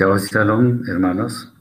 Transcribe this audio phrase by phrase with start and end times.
[0.00, 1.52] Shabbat Shalom, hermanos.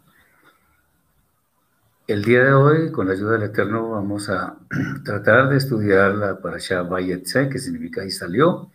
[2.08, 4.56] El día de hoy, con la ayuda del Eterno, vamos a
[5.04, 8.72] tratar de estudiar la Parashá Vayetze, que significa y salió,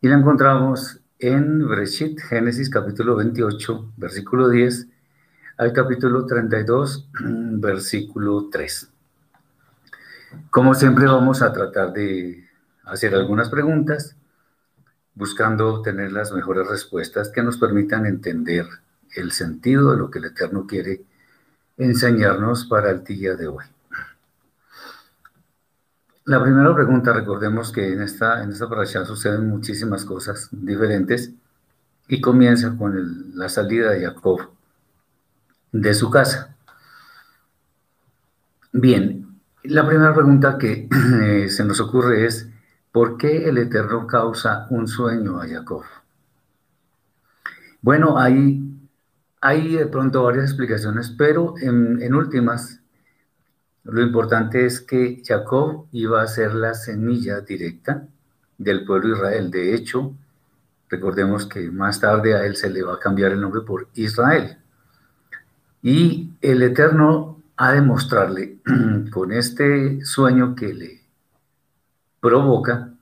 [0.00, 4.88] y la encontramos en Bereshit, Génesis capítulo 28, versículo 10,
[5.58, 7.10] al capítulo 32,
[7.60, 8.90] versículo 3.
[10.48, 12.42] Como siempre, vamos a tratar de
[12.84, 14.16] hacer algunas preguntas,
[15.14, 18.64] buscando tener las mejores respuestas que nos permitan entender
[19.14, 21.02] el sentido de lo que el Eterno quiere
[21.76, 23.64] enseñarnos para el día de hoy.
[26.26, 31.32] La primera pregunta, recordemos que en esta, en esta parasha suceden muchísimas cosas diferentes
[32.08, 34.50] y comienza con la salida de Jacob
[35.70, 36.56] de su casa.
[38.72, 40.88] Bien, la primera pregunta que
[41.22, 42.48] eh, se nos ocurre es,
[42.90, 45.82] ¿por qué el Eterno causa un sueño a Jacob?
[47.82, 48.73] Bueno, hay
[49.44, 52.80] hay de pronto varias explicaciones, pero en, últimas,
[53.82, 58.08] lo importante es que Jacob iba a ser la semilla directa
[58.56, 59.50] del pueblo de Israel.
[59.50, 60.14] De hecho,
[60.88, 64.56] recordemos que más tarde a él se le va a cambiar el nombre por Israel.
[65.82, 68.60] Y el Eterno ha de mostrarle
[69.12, 71.00] con este sueño que le
[72.18, 72.94] provoca,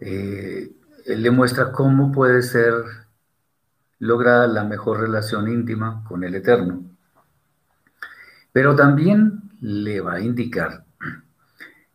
[0.00, 0.72] eh,
[1.04, 3.01] él le muestra cómo puede ser
[4.02, 6.82] logra la mejor relación íntima con el Eterno.
[8.50, 10.84] Pero también le va a indicar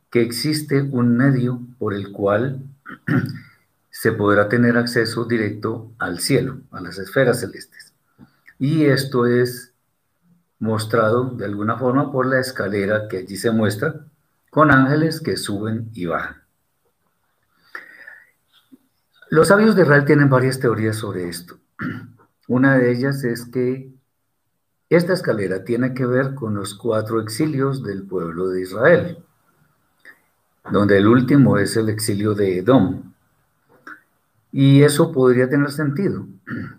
[0.09, 2.63] que existe un medio por el cual
[3.89, 7.93] se podrá tener acceso directo al cielo, a las esferas celestes.
[8.57, 9.73] Y esto es
[10.59, 14.05] mostrado de alguna forma por la escalera que allí se muestra,
[14.49, 16.41] con ángeles que suben y bajan.
[19.29, 21.59] Los sabios de Israel tienen varias teorías sobre esto.
[22.47, 23.91] Una de ellas es que
[24.89, 29.17] esta escalera tiene que ver con los cuatro exilios del pueblo de Israel,
[30.71, 33.13] donde el último es el exilio de Edom.
[34.51, 36.27] Y eso podría tener sentido.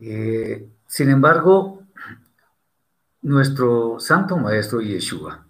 [0.00, 1.82] Eh, sin embargo,
[3.20, 5.44] nuestro santo maestro Yeshua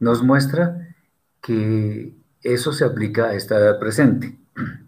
[0.00, 0.96] nos muestra
[1.42, 4.38] que eso se aplica a esta edad presente.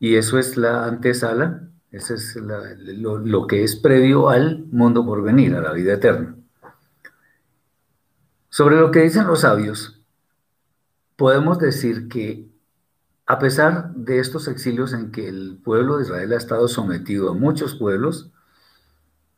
[0.00, 5.54] Y eso es la antesala, eso es lo, que es previo al mundo por venir,
[5.54, 6.36] a la vida eterna.
[8.48, 10.00] Sobre lo que dicen los sabios,
[11.16, 12.48] podemos decir que
[13.26, 17.34] a pesar de estos exilios en que el pueblo de Israel ha estado sometido a
[17.34, 18.32] muchos pueblos,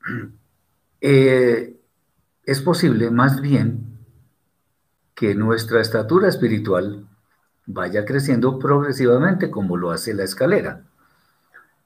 [1.00, 1.76] eh,
[2.44, 3.98] es posible más bien
[5.16, 7.08] que nuestra estatura espiritual
[7.66, 10.82] vaya creciendo progresivamente como lo hace la escalera,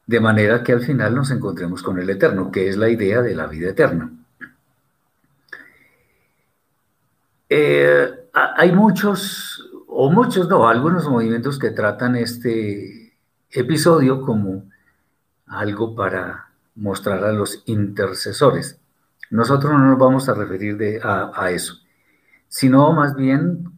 [0.07, 3.35] de manera que al final nos encontremos con el eterno, que es la idea de
[3.35, 4.11] la vida eterna.
[7.49, 13.15] Eh, hay muchos, o muchos no, algunos movimientos que tratan este
[13.51, 14.65] episodio como
[15.47, 18.79] algo para mostrar a los intercesores.
[19.31, 21.75] Nosotros no nos vamos a referir a eso,
[22.49, 23.76] sino más bien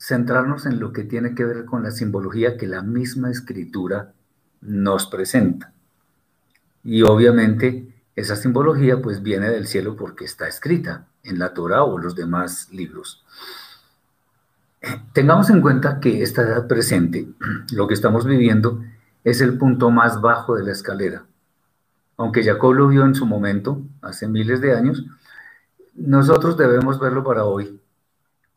[0.00, 4.14] centrarnos en lo que tiene que ver con la simbología que la misma escritura
[4.62, 5.72] nos presenta.
[6.82, 11.98] Y obviamente esa simbología pues viene del cielo porque está escrita en la Torah o
[11.98, 13.24] los demás libros.
[15.12, 17.28] Tengamos en cuenta que esta edad presente,
[17.72, 18.82] lo que estamos viviendo,
[19.22, 21.26] es el punto más bajo de la escalera.
[22.16, 25.04] Aunque Jacob lo vio en su momento, hace miles de años,
[25.94, 27.78] nosotros debemos verlo para hoy,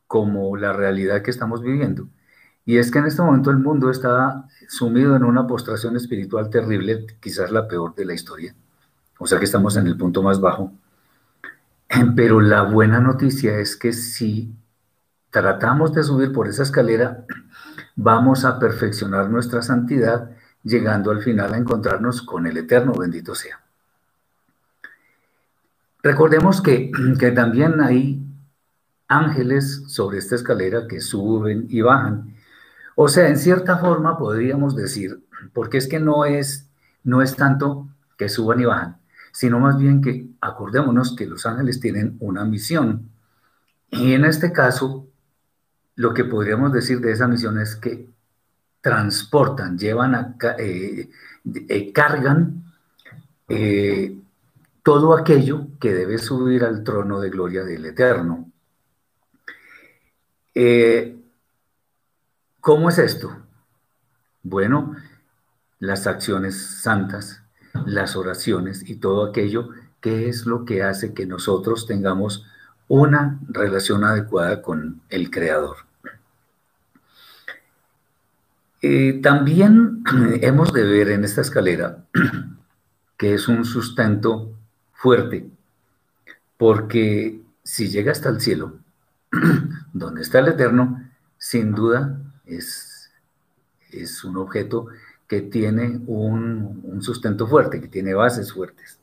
[0.07, 2.07] como la realidad que estamos viviendo.
[2.65, 7.05] Y es que en este momento el mundo está sumido en una postración espiritual terrible,
[7.19, 8.55] quizás la peor de la historia.
[9.19, 10.71] O sea que estamos en el punto más bajo.
[12.15, 14.55] Pero la buena noticia es que si
[15.29, 17.25] tratamos de subir por esa escalera,
[17.95, 20.31] vamos a perfeccionar nuestra santidad,
[20.63, 23.59] llegando al final a encontrarnos con el Eterno, bendito sea.
[26.01, 28.22] Recordemos que, que también hay
[29.13, 32.35] ángeles sobre esta escalera que suben y bajan.
[32.95, 35.23] O sea, en cierta forma podríamos decir,
[35.53, 36.69] porque es que no es,
[37.03, 37.87] no es tanto
[38.17, 38.97] que suban y bajan,
[39.31, 43.09] sino más bien que acordémonos que los ángeles tienen una misión.
[43.89, 45.07] Y en este caso,
[45.95, 48.09] lo que podríamos decir de esa misión es que
[48.81, 51.09] transportan, llevan a, eh,
[51.69, 52.63] eh, cargan
[53.47, 54.17] eh,
[54.83, 58.52] todo aquello que debe subir al trono de gloria del Eterno.
[60.55, 61.19] Eh,
[62.59, 63.35] ¿Cómo es esto?
[64.41, 64.95] Bueno,
[65.79, 67.41] las acciones santas,
[67.85, 69.69] las oraciones y todo aquello
[69.99, 72.45] que es lo que hace que nosotros tengamos
[72.87, 75.77] una relación adecuada con el Creador.
[78.81, 80.03] Eh, también
[80.41, 82.05] hemos de ver en esta escalera
[83.17, 84.51] que es un sustento
[84.91, 85.49] fuerte,
[86.57, 88.82] porque si llega hasta el cielo,
[89.93, 93.11] donde está el Eterno, sin duda es,
[93.91, 94.87] es un objeto
[95.27, 98.99] que tiene un, sustento fuerte, que tiene bases fuertes.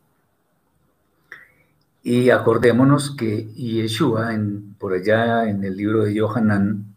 [2.03, 6.95] Y acordémonos que Yeshua, en, por allá en el libro de Yohanan,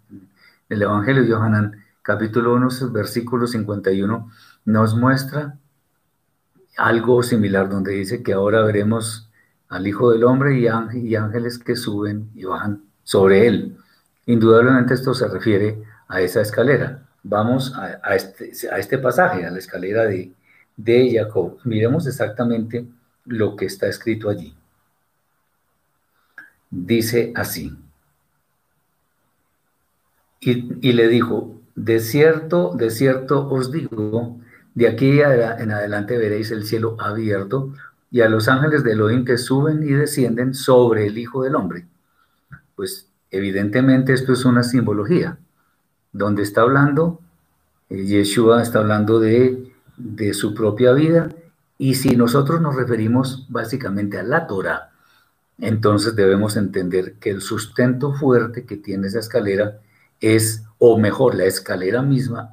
[0.70, 4.32] el Evangelio de Yohanan, capítulo 1, versículo 51,
[4.66, 5.58] nos muestra
[6.78, 9.30] algo similar, donde dice que ahora veremos
[9.68, 13.78] al Hijo del Hombre y, ángeles que suben y bajan sobre él.
[14.26, 17.04] Indudablemente esto se refiere a esa escalera.
[17.24, 20.32] Vamos a, este, este, pasaje, a la escalera de,
[21.14, 21.60] Jacob.
[21.64, 22.86] Miremos exactamente
[23.26, 24.56] lo que está escrito allí.
[26.70, 27.78] Dice así.
[30.42, 34.40] Y, y, le dijo, de cierto, de cierto os digo,
[34.76, 37.74] de aquí en adelante veréis el cielo abierto
[38.12, 41.88] y a los ángeles de Elohim que suben y descienden sobre el Hijo del Hombre.
[42.76, 45.38] Pues evidentemente esto es una simbología,
[46.12, 47.20] donde está hablando,
[47.90, 51.30] eh, Yeshua está hablando de, de su propia vida,
[51.78, 54.92] y si nosotros nos referimos básicamente a la Torah,
[55.60, 59.80] entonces debemos entender que el sustento fuerte que tiene esa escalera
[60.20, 62.52] es, o mejor, la escalera misma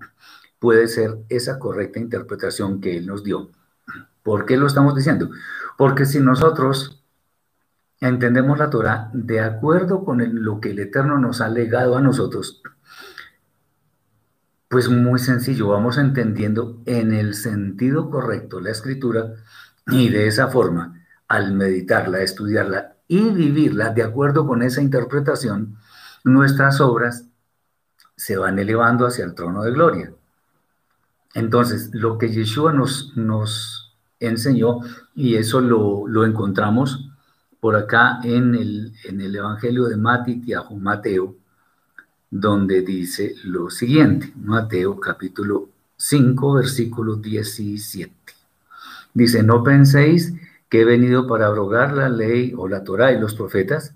[0.59, 3.51] puede ser esa correcta interpretación que Él nos dio.
[4.23, 5.31] ¿Por qué lo estamos diciendo?
[5.79, 7.00] Porque si nosotros
[8.01, 12.63] entendemos la Torah de acuerdo con lo que el Eterno nos ha legado a nosotros,
[14.69, 19.35] pues muy sencillo, vamos entendiendo en el sentido correcto la escritura
[19.87, 25.77] y de esa forma, al meditarla, estudiarla y vivirla de acuerdo con esa interpretación,
[26.23, 27.27] nuestras obras
[28.17, 30.13] se van elevando hacia el trono de gloria.
[31.35, 34.81] Entonces, lo que Yeshua nos, nos enseñó,
[35.15, 37.10] y eso lo, encontramos
[37.61, 41.37] por acá en el, en el Evangelio de Mateo,
[42.31, 48.15] donde dice lo siguiente, Mateo capítulo 5, versículo 17.
[49.13, 50.35] Dice, no penséis
[50.69, 53.95] que he venido para abrogar la ley o la Torah y los profetas,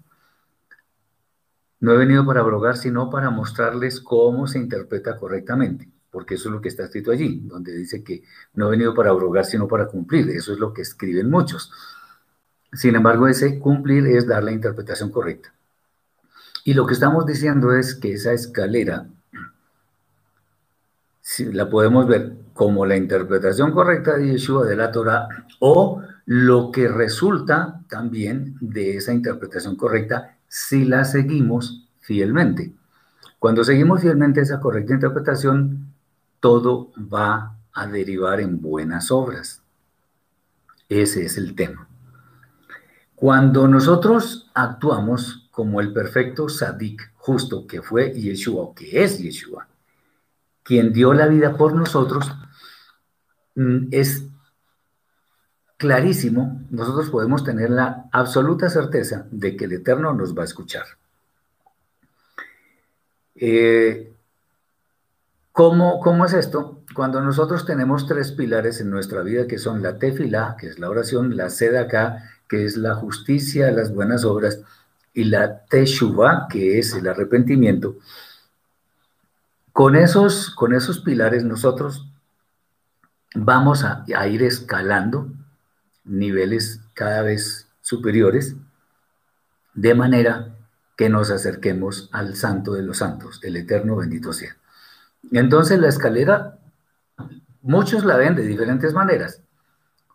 [1.80, 6.54] no he venido para abrogar, sino para mostrarles cómo se interpreta correctamente, porque eso es
[6.54, 8.22] lo que está escrito allí, donde dice que
[8.54, 10.30] no he venido para abrogar, sino para cumplir.
[10.30, 11.70] Eso es lo que escriben muchos.
[12.74, 15.52] Sin embargo, ese cumplir es dar la interpretación correcta.
[16.64, 19.06] Y lo que estamos diciendo es que esa escalera,
[21.20, 25.28] si la podemos ver como la interpretación correcta de Yeshua de la Torah
[25.60, 32.72] o lo que resulta también de esa interpretación correcta si la seguimos fielmente.
[33.38, 35.92] Cuando seguimos fielmente esa correcta interpretación,
[36.40, 39.62] todo va a derivar en buenas obras.
[40.88, 41.88] Ese es el tema.
[43.14, 49.68] Cuando nosotros actuamos como el perfecto Sadik justo que fue Yeshua, o que es Yeshua,
[50.62, 52.30] quien dio la vida por nosotros,
[53.54, 54.24] mm, es
[55.76, 60.84] clarísimo, nosotros podemos tener la absoluta certeza de que el Eterno nos va a escuchar.
[63.34, 64.12] Eh,
[65.52, 66.82] ¿cómo, ¿Cómo es esto?
[66.94, 70.88] Cuando nosotros tenemos tres pilares en nuestra vida, que son la tefila, que es la
[70.88, 74.60] oración, la sedaka, que es la justicia, las buenas obras,
[75.12, 77.96] y la teshuva, que es el arrepentimiento,
[79.72, 82.08] con esos, con esos pilares nosotros
[83.34, 85.32] vamos a ir escalando
[86.04, 88.54] niveles cada vez superiores,
[89.74, 90.54] de manera
[90.96, 94.56] que nos acerquemos al santo de los santos, el eterno bendito sea.
[95.32, 96.56] Entonces la escalera,
[97.62, 99.40] muchos la ven de diferentes maneras,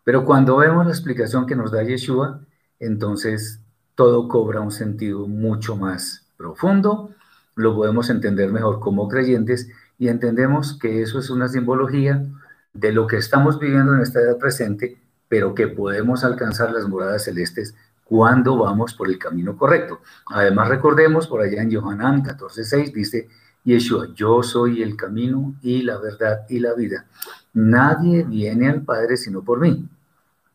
[0.04, 2.40] pero cuando vemos la explicación que nos da Yeshua,
[2.78, 3.60] entonces
[3.94, 7.10] todo cobra un sentido mucho más profundo,
[7.54, 12.24] lo podemos entender mejor como creyentes y entendemos que eso es una simbología
[12.72, 14.98] de lo que estamos viviendo en esta edad presente
[15.30, 20.00] pero que podemos alcanzar las moradas celestes cuando vamos por el camino correcto.
[20.26, 23.28] Además, recordemos, por allá en Johanán 14.6 dice,
[23.64, 27.06] Yeshua, yo soy el camino y la verdad y la vida.
[27.52, 29.88] Nadie viene al Padre sino por mí.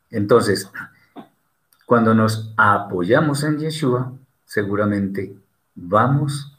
[0.09, 0.69] Entonces,
[1.85, 4.13] cuando nos apoyamos en Yeshua,
[4.45, 5.35] seguramente
[5.75, 6.51] vamos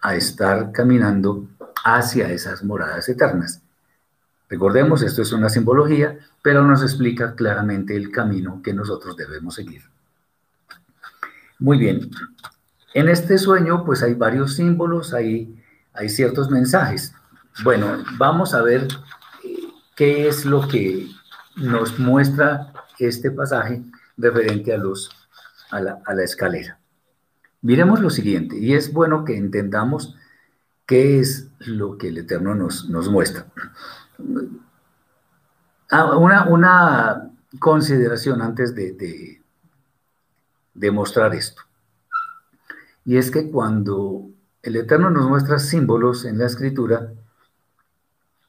[0.00, 1.48] a estar caminando
[1.84, 3.62] hacia esas moradas eternas.
[4.48, 9.82] Recordemos, esto es una simbología, pero nos explica claramente el camino que nosotros debemos seguir.
[11.58, 12.10] Muy bien,
[12.94, 15.59] en este sueño pues hay varios símbolos, hay,
[15.92, 17.14] hay ciertos mensajes.
[17.62, 18.88] Bueno, vamos a ver
[19.96, 21.08] qué es lo que
[21.56, 23.82] nos muestra este pasaje
[24.16, 25.10] referente a, los,
[25.70, 26.78] a, la, a la escalera.
[27.62, 30.16] Miremos lo siguiente, y es bueno que entendamos
[30.86, 33.46] qué es lo que el Eterno nos, nos muestra.
[35.90, 39.42] Ah, una, una, consideración antes de, de,
[40.74, 41.62] de mostrar esto.
[43.04, 44.30] Y es que cuando
[44.62, 47.12] el Eterno nos muestra símbolos en la escritura,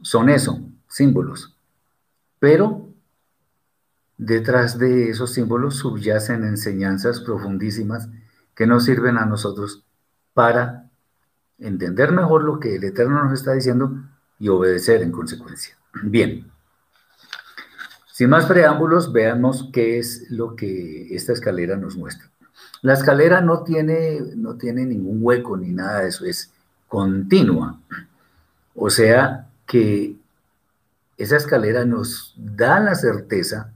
[0.01, 1.55] son eso, símbolos.
[2.39, 2.89] Pero
[4.17, 8.09] detrás de esos símbolos subyacen enseñanzas profundísimas
[8.55, 9.83] que nos sirven a nosotros
[10.33, 10.89] para
[11.59, 13.95] entender mejor lo que el Eterno nos está diciendo
[14.39, 15.77] y obedecer en consecuencia.
[16.03, 16.51] Bien.
[18.11, 22.30] Sin más preámbulos, veamos qué es lo que esta escalera nos muestra.
[22.81, 26.51] La escalera no tiene, no tiene ningún hueco ni nada de eso, es
[26.87, 27.79] continua.
[28.75, 30.15] O sea que
[31.17, 33.71] esa escalera nos da la certeza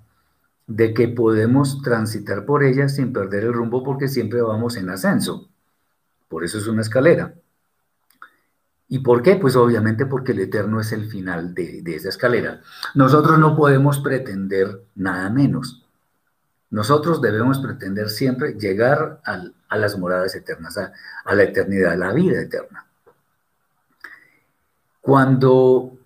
[0.67, 5.47] de que podemos transitar por ella sin perder el rumbo porque siempre vamos en ascenso.
[6.27, 7.35] Por eso es una escalera.
[8.87, 9.35] ¿Y por qué?
[9.35, 12.61] Pues obviamente porque el eterno es el final de, esa escalera.
[12.93, 15.84] Nosotros no podemos pretender nada menos.
[16.69, 20.91] Nosotros debemos pretender siempre llegar a las moradas eternas, a,
[21.33, 22.85] la eternidad, a la vida eterna.
[25.01, 25.97] Cuando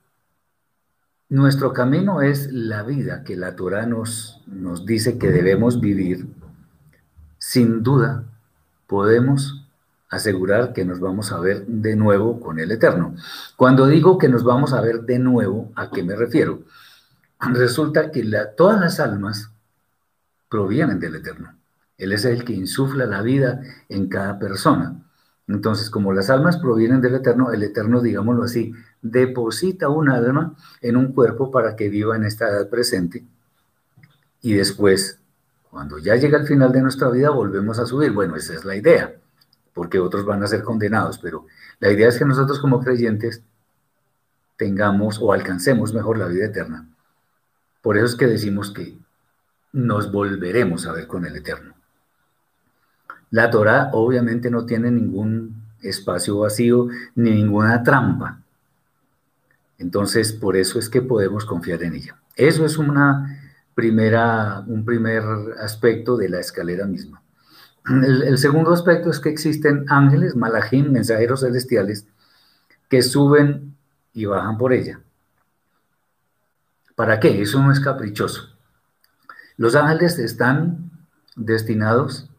[1.29, 4.41] nuestro camino es la vida que la Torah nos
[4.85, 6.27] dice que debemos vivir,
[7.37, 8.25] sin duda
[8.87, 9.65] podemos
[10.09, 13.15] asegurar que nos vamos a ver de nuevo con el Eterno.
[13.55, 16.63] Cuando digo que nos vamos a ver de nuevo, ¿a qué me refiero?
[17.39, 19.51] Resulta que todas las almas
[20.49, 21.55] provienen del Eterno.
[21.97, 25.05] Él es el que insufla la vida en cada persona.
[25.47, 30.97] Entonces, como las almas provienen del Eterno, el Eterno, digámoslo así, deposita un alma en
[30.97, 33.25] un cuerpo para que viva en esta edad presente
[34.41, 35.19] y después,
[35.69, 38.11] cuando ya llega el final de nuestra vida, volvemos a subir.
[38.11, 39.15] Bueno, esa es la idea
[39.73, 41.45] porque otros van a ser condenados, pero
[41.79, 43.43] la idea es que nosotros como creyentes
[44.57, 46.89] tengamos o alcancemos mejor la vida eterna.
[47.81, 48.97] Por eso es que decimos que
[49.71, 51.73] nos volveremos a ver con el Eterno.
[53.31, 58.39] La Torah obviamente no tiene ningún espacio vacío ni ninguna trampa.
[59.77, 62.17] Entonces, por eso es que podemos confiar en ella.
[62.35, 63.39] Eso es una
[63.75, 65.23] primera, un primer
[65.61, 67.21] aspecto de la escalera misma.
[67.87, 72.05] El, segundo aspecto es que existen ángeles, malajim, mensajeros celestiales,
[72.89, 73.75] que suben
[74.13, 74.99] y bajan por ella.
[76.95, 77.41] ¿Para qué?
[77.41, 78.48] Eso no es caprichoso.
[79.59, 80.89] Los ángeles están
[81.35, 82.29] destinados,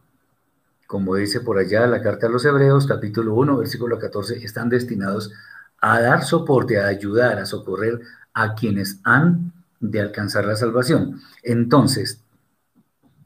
[0.87, 5.31] como dice por allá la carta a los Hebreos, capítulo 1, versículo 14, están destinados
[5.79, 7.99] a dar soporte, a ayudar, a socorrer
[8.33, 11.21] a quienes han de alcanzar la salvación.
[11.43, 12.23] Entonces,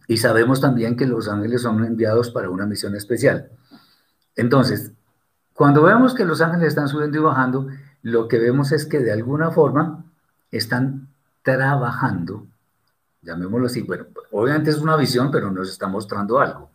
[0.10, 3.50] y sabemos también que los ángeles son enviados para una misión especial.
[4.36, 4.92] Entonces,
[5.54, 7.70] cuando vemos que los ángeles están subiendo y bajando,
[8.02, 10.04] lo que vemos es que de alguna forma
[10.52, 11.08] están
[11.44, 12.46] trabajando,
[13.26, 16.72] llamémoslo así, bueno, obviamente es una visión, pero nos está mostrando algo.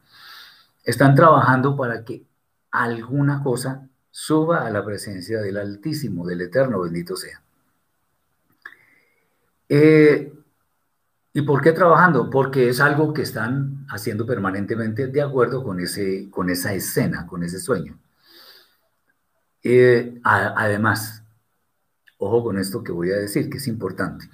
[0.85, 2.25] Están trabajando para que
[2.71, 7.41] alguna cosa suba a la presencia del Altísimo, del Eterno, bendito sea.
[9.69, 10.33] Eh,
[11.33, 12.29] ¿Y por qué trabajando?
[12.29, 17.45] Porque es algo que están haciendo permanentemente de acuerdo con, ese, con esa escena, con
[17.45, 17.97] ese sueño.
[19.63, 21.23] Eh, además,
[22.19, 24.29] ojo con esto que voy a decir, que es importante.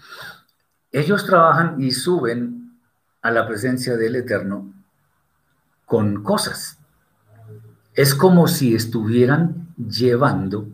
[0.96, 2.72] Ellos trabajan y suben
[3.20, 4.72] a la presencia del Eterno
[5.84, 6.78] con cosas.
[7.92, 10.66] Es como si estuvieran llevando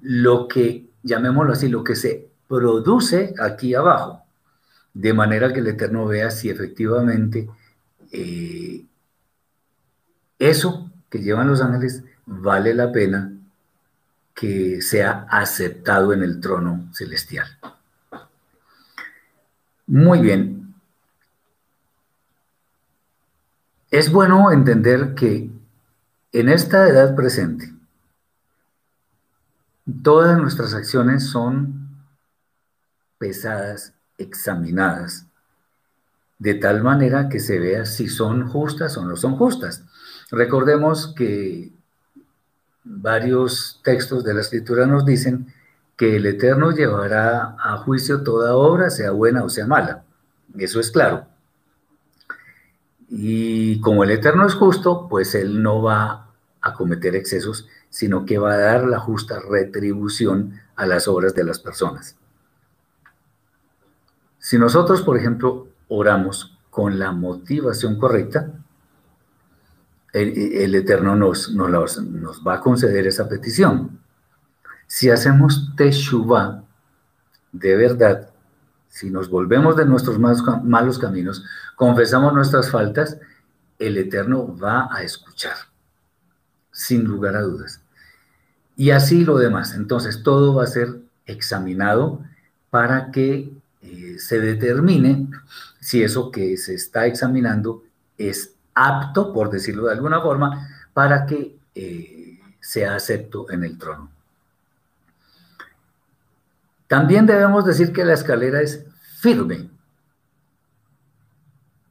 [0.00, 4.22] lo que, llamémoslo así, lo que se produce aquí abajo
[4.94, 7.50] de manera que el Eterno vea si efectivamente
[8.12, 8.86] eh,
[10.38, 13.32] eso que llevan los ángeles vale la pena
[14.34, 17.48] que sea aceptado en el trono celestial.
[19.88, 20.74] Muy bien.
[23.90, 25.50] Es bueno entender que
[26.32, 27.72] en esta edad presente,
[30.02, 31.88] todas nuestras acciones son
[33.16, 35.26] pesadas examinadas,
[36.38, 39.84] de tal manera que se vea si son justas o no son justas.
[40.30, 41.72] Recordemos que
[42.84, 45.46] varios textos de la escritura nos dicen
[45.98, 50.04] que el Eterno llevará a juicio toda obra, sea buena o sea mala.
[50.56, 51.26] Eso es claro.
[53.10, 56.28] Y como el Eterno es justo, pues Él no va
[56.60, 61.44] a cometer excesos, sino que va a dar la justa retribución a las obras de
[61.44, 62.16] las personas.
[64.38, 68.52] Si nosotros, por ejemplo, oramos con la motivación correcta,
[70.12, 74.00] el, Eterno nos, va a conceder esa petición.
[74.88, 76.64] Si hacemos teshuva
[77.52, 78.30] de verdad,
[78.88, 81.44] si nos volvemos de nuestros malos caminos,
[81.76, 83.18] confesamos nuestras faltas,
[83.78, 85.56] el Eterno va a escuchar,
[86.72, 87.80] sin lugar a dudas.
[88.76, 89.74] Y así lo demás.
[89.74, 92.22] Entonces, todo va a ser examinado
[92.70, 93.52] para que
[93.82, 95.28] eh, se determine
[95.80, 97.84] si eso que se está examinando
[98.16, 104.17] es apto, por decirlo de alguna forma, para que eh, sea acepto en el trono.
[106.88, 108.84] También debemos decir que la escalera es
[109.20, 109.70] firme.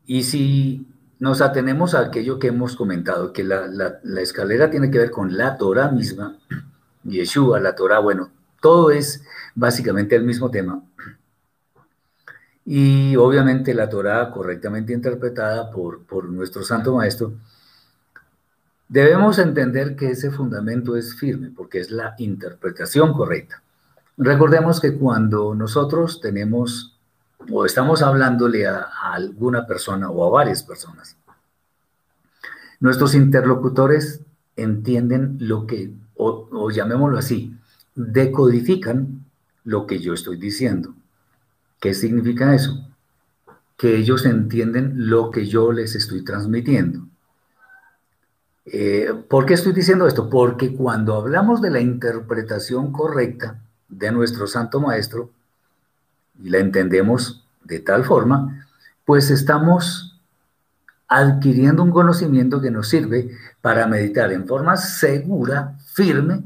[0.07, 0.87] Y si
[1.19, 5.55] nos atenemos a aquello que hemos comentado, que la, escalera tiene que ver con la
[5.57, 6.37] Torah misma,
[7.03, 9.23] Yeshua, la Torah, bueno, todo es
[9.53, 10.83] básicamente el mismo tema.
[12.65, 17.33] Y obviamente la Torah correctamente interpretada por, por nuestro Santo Maestro,
[18.89, 23.61] debemos entender que ese fundamento es firme, porque es la interpretación correcta.
[24.17, 26.97] Recordemos que cuando nosotros tenemos
[27.51, 31.15] o estamos hablándole a, alguna persona o a varias personas,
[32.79, 34.21] nuestros interlocutores
[34.55, 37.55] entienden lo que, o, llamémoslo así,
[37.93, 39.23] decodifican
[39.63, 40.95] lo que yo estoy diciendo.
[41.79, 42.87] ¿Qué significa eso?
[43.77, 47.05] Que ellos entienden lo que yo les estoy transmitiendo.
[48.65, 50.27] Eh, ¿Por qué estoy diciendo esto?
[50.27, 55.31] Porque cuando hablamos de la interpretación correcta, de nuestro Santo Maestro
[56.41, 58.67] y la entendemos de tal forma,
[59.05, 60.19] pues estamos
[61.07, 66.43] adquiriendo un conocimiento que nos sirve para meditar en forma segura, firme,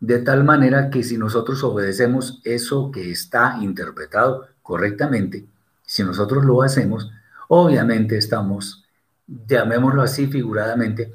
[0.00, 5.46] de tal manera que si nosotros obedecemos eso que está interpretado correctamente,
[5.84, 7.10] si nosotros lo hacemos,
[7.48, 8.84] obviamente estamos,
[9.26, 11.12] llamémoslo así figuradamente,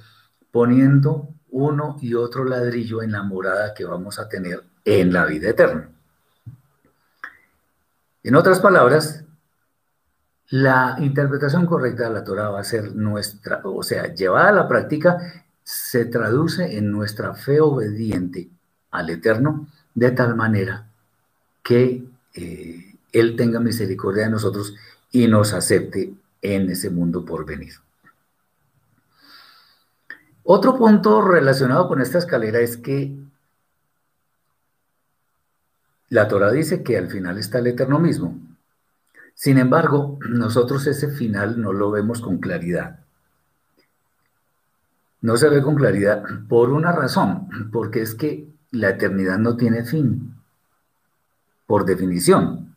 [0.52, 5.50] poniendo uno y otro ladrillo en la morada que vamos a tener en la vida
[5.50, 5.90] eterna.
[8.24, 9.24] En otras palabras,
[10.50, 14.68] la interpretación correcta de la Torah va a ser nuestra, o sea, llevada a la
[14.68, 18.50] práctica, se traduce en nuestra fe obediente
[18.92, 20.88] al Eterno, de tal manera
[21.64, 22.04] que
[22.36, 24.76] eh, Él tenga misericordia de nosotros
[25.12, 27.74] y nos acepte en ese mundo por venir.
[30.44, 33.16] Otro punto relacionado con esta escalera es que
[36.10, 38.40] la Torah dice que al final está el eterno mismo.
[39.34, 43.00] Sin embargo, nosotros ese final no lo vemos con claridad.
[45.22, 49.86] No se ve con claridad por una razón, porque es que la eternidad no tiene
[49.86, 50.36] fin,
[51.66, 52.76] por definición.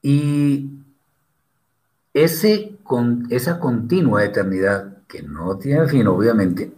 [0.00, 0.70] Y
[2.12, 6.72] ese, con, esa continua eternidad, que no tiene fin, obviamente,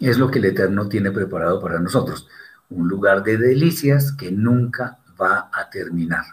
[0.00, 2.28] es lo que el Eterno tiene preparado para nosotros
[2.74, 6.24] un lugar de delicias que nunca va a terminar.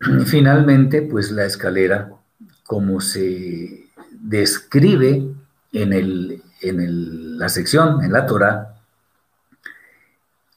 [0.26, 2.12] Finalmente, pues la escalera,
[2.64, 5.34] como se describe
[5.72, 8.74] en, el, en la sección, en la Torah,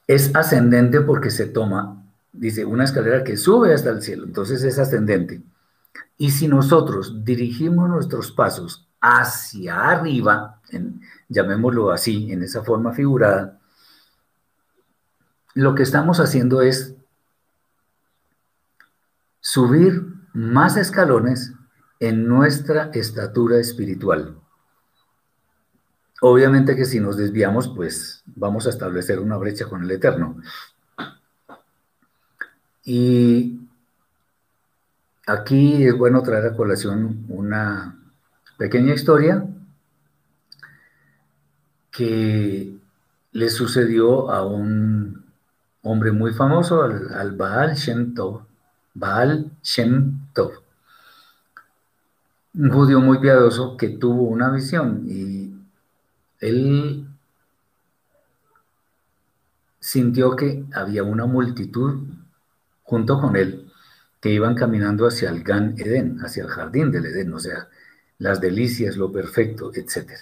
[0.06, 4.78] es ascendente porque se toma, dice, una escalera que sube hasta el cielo, entonces es
[4.78, 5.42] ascendente.
[6.18, 10.60] Y si nosotros dirigimos nuestros pasos hacia arriba,
[11.28, 13.58] llamémoslo así, en esa forma figurada,
[15.54, 16.94] lo que estamos haciendo es
[19.40, 21.52] subir más escalones
[22.00, 24.36] en nuestra estatura espiritual.
[26.20, 30.36] Obviamente que si nos desviamos, pues vamos a establecer una brecha con el Eterno.
[32.84, 33.60] Y
[35.26, 37.98] aquí es bueno traer a colación una
[38.56, 39.46] pequeña historia
[41.90, 42.76] que
[43.32, 45.21] le sucedió a un
[45.82, 48.42] hombre muy famoso, al, Baal Shem Tov.
[48.94, 50.52] Baal Shem Tov.
[52.54, 55.54] Un judío muy piadoso que tuvo una visión y
[56.40, 57.06] él
[59.80, 62.02] sintió que había una multitud
[62.82, 63.72] junto con él
[64.20, 67.68] que iban caminando hacia el Gan Eden, hacia el jardín del Edén, o sea,
[68.18, 70.12] las delicias, lo perfecto, etc.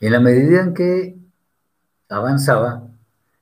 [0.00, 1.16] En la medida en que
[2.10, 2.86] avanzaba,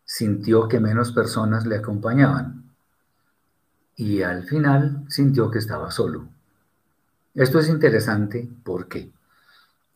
[0.05, 2.65] sintió que menos personas le acompañaban
[3.97, 6.29] y al final sintió que estaba solo.
[7.35, 9.13] Esto es interesante, ¿por qué?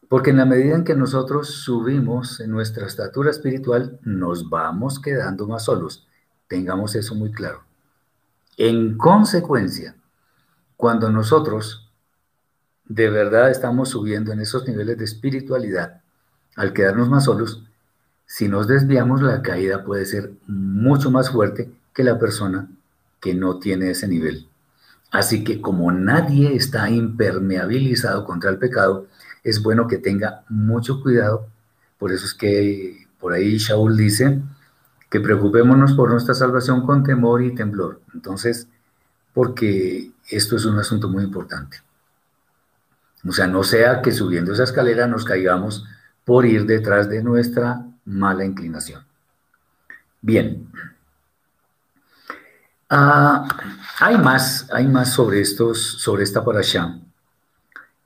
[0.09, 5.47] Porque en la medida en que nosotros subimos en nuestra estatura espiritual, nos vamos quedando
[5.47, 6.09] más solos.
[6.47, 7.63] Tengamos eso muy claro.
[8.57, 9.97] En consecuencia,
[10.77, 11.93] cuando nosotros
[12.87, 16.01] de verdad estamos subiendo en esos niveles de espiritualidad,
[16.57, 17.68] al quedarnos más solos,
[18.31, 22.69] si nos desviamos, la caída puede ser mucho más fuerte que la persona
[23.21, 24.47] que no tiene ese nivel.
[25.11, 29.07] Así que como nadie está impermeabilizado contra el pecado,
[29.43, 31.47] es bueno que tenga mucho cuidado.
[31.99, 34.43] Por eso es que por ahí Shaul dice
[35.09, 38.03] que preocupémonos por nuestra salvación con temor y temblor.
[38.13, 38.69] Entonces,
[39.33, 41.79] porque esto es un asunto muy importante.
[43.27, 45.87] O sea, no sea que subiendo esa escalera nos caigamos
[46.27, 49.05] por ir detrás de nuestra mala inclinación.
[50.21, 50.71] Bien.
[52.91, 53.47] Ah,
[54.01, 56.99] hay más, hay más sobre estos, sobre esta parasha.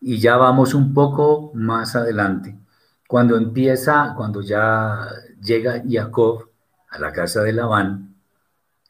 [0.01, 2.59] Y ya vamos un poco más adelante.
[3.07, 5.09] Cuando empieza, cuando ya
[5.41, 6.49] llega Jacob
[6.91, 8.17] a la casa de Labán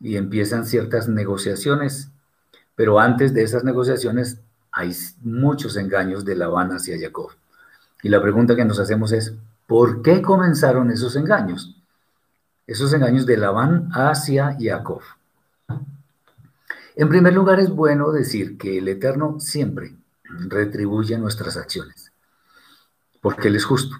[0.00, 2.10] y empiezan ciertas negociaciones,
[2.74, 7.30] pero antes de esas negociaciones hay muchos engaños de Labán hacia Jacob.
[8.02, 9.34] Y la pregunta que nos hacemos es,
[9.66, 11.76] ¿por qué comenzaron esos engaños?
[12.66, 15.02] Esos engaños de Labán hacia Jacob.
[16.94, 19.94] En primer lugar, es bueno decir que el Eterno siempre
[20.24, 22.12] retribuye nuestras acciones,
[23.20, 23.96] porque Él es justo.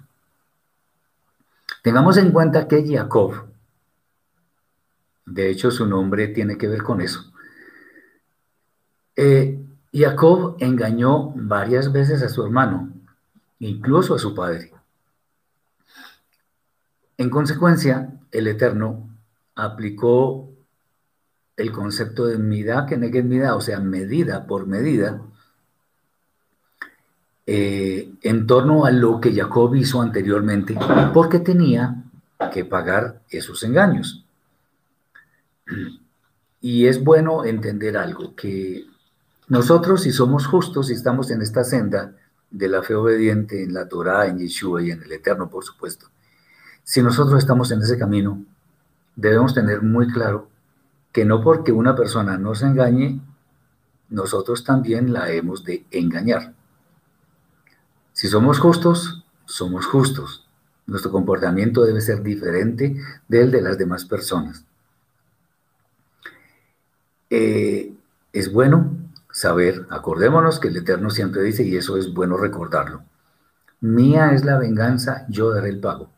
[1.81, 3.45] Tengamos en cuenta que Jacob,
[5.25, 7.33] de hecho su nombre tiene que ver con eso,
[9.15, 9.59] eh,
[9.93, 12.91] Jacob engañó varias veces a su hermano,
[13.59, 14.71] incluso a su padre.
[17.17, 19.09] En consecuencia, el Eterno
[19.55, 20.49] aplicó
[21.55, 25.21] el concepto de midá que negue midá, o sea, medida por medida,
[27.45, 30.77] eh, en torno a lo que Jacob hizo anteriormente,
[31.13, 32.03] porque tenía
[32.51, 34.25] que pagar esos engaños.
[36.61, 38.85] Y es bueno entender algo, que
[39.49, 42.15] nosotros si somos justos y estamos en esta senda
[42.49, 46.07] de la fe obediente en la Torah, en Yeshua y en el Eterno, por supuesto,
[46.83, 48.43] si nosotros estamos en ese camino,
[49.15, 50.49] debemos tener muy claro
[51.11, 53.21] que no porque una persona nos engañe,
[54.09, 56.53] nosotros también la hemos de engañar.
[58.11, 60.47] Si somos justos, somos justos.
[60.85, 62.95] Nuestro comportamiento debe ser diferente
[63.27, 64.65] del de las demás personas.
[67.29, 67.93] Eh,
[68.31, 68.95] es bueno
[69.31, 73.03] saber, acordémonos que el Eterno siempre dice, y eso es bueno recordarlo,
[73.81, 76.12] mía es la venganza, yo daré el pago.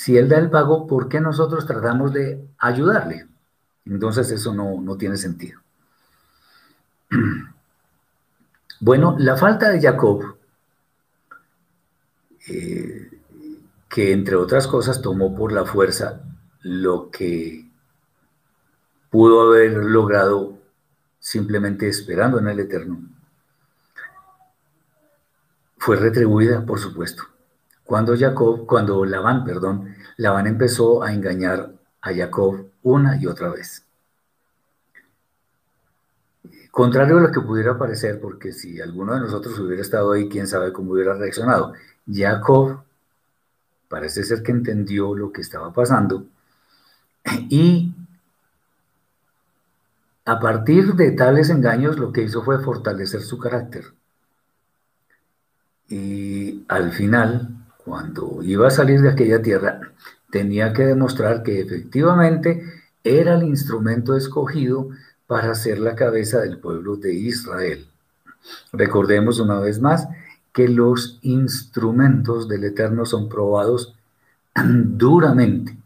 [0.00, 3.28] Si Él da el pago, ¿por qué nosotros tratamos de ayudarle?
[3.84, 5.60] Entonces eso no, tiene sentido.
[8.82, 10.38] Bueno, la falta de Jacob,
[12.48, 13.10] eh,
[13.90, 16.22] que entre otras cosas tomó por la fuerza
[16.62, 17.68] lo que
[19.10, 20.56] pudo haber logrado
[21.18, 23.02] simplemente esperando en el Eterno,
[25.76, 27.24] fue retribuida, por supuesto.
[27.90, 33.84] Cuando Jacob, cuando Labán, perdón, Labán empezó a engañar a Jacob una y otra vez.
[36.70, 40.46] Contrario a lo que pudiera parecer, porque si alguno de nosotros hubiera estado ahí, quién
[40.46, 41.72] sabe cómo hubiera reaccionado.
[42.06, 42.84] Jacob
[43.88, 46.26] parece ser que entendió lo que estaba pasando
[47.48, 47.92] y
[50.26, 53.86] a partir de tales engaños lo que hizo fue fortalecer su carácter.
[55.88, 59.80] Y al final, cuando iba a salir de aquella tierra,
[60.30, 62.62] tenía que demostrar que efectivamente
[63.04, 64.88] era el instrumento escogido
[65.26, 67.86] para ser la cabeza del pueblo de Israel.
[68.72, 70.08] Recordemos una vez más
[70.52, 73.94] que los instrumentos del Eterno son probados
[74.54, 75.76] duramente.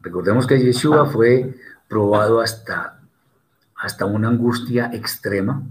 [0.00, 1.54] Recordemos que Yeshua fue
[1.88, 3.00] probado hasta
[3.84, 5.62] hasta una angustia extrema.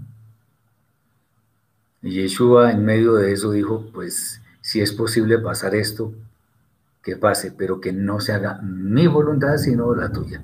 [2.02, 6.14] Yeshua en medio de eso dijo, pues si es posible pasar esto,
[7.02, 10.42] que pase, pero que no se haga mi voluntad, sino la tuya.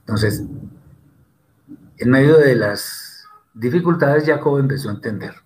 [0.00, 0.42] Entonces,
[1.96, 5.36] en medio de las dificultades, Jacob empezó a entender.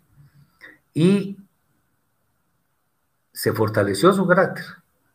[0.92, 1.38] Y
[3.32, 4.64] se fortaleció su carácter,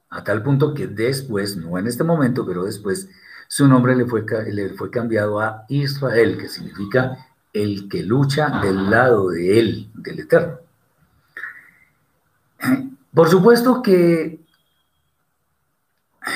[0.10, 3.10] a tal punto que después, no en este momento, pero después,
[3.50, 8.90] su nombre le fue, le fue cambiado a Israel, que significa el que lucha del
[8.90, 10.60] lado de él, del Eterno.
[13.14, 14.46] Por supuesto que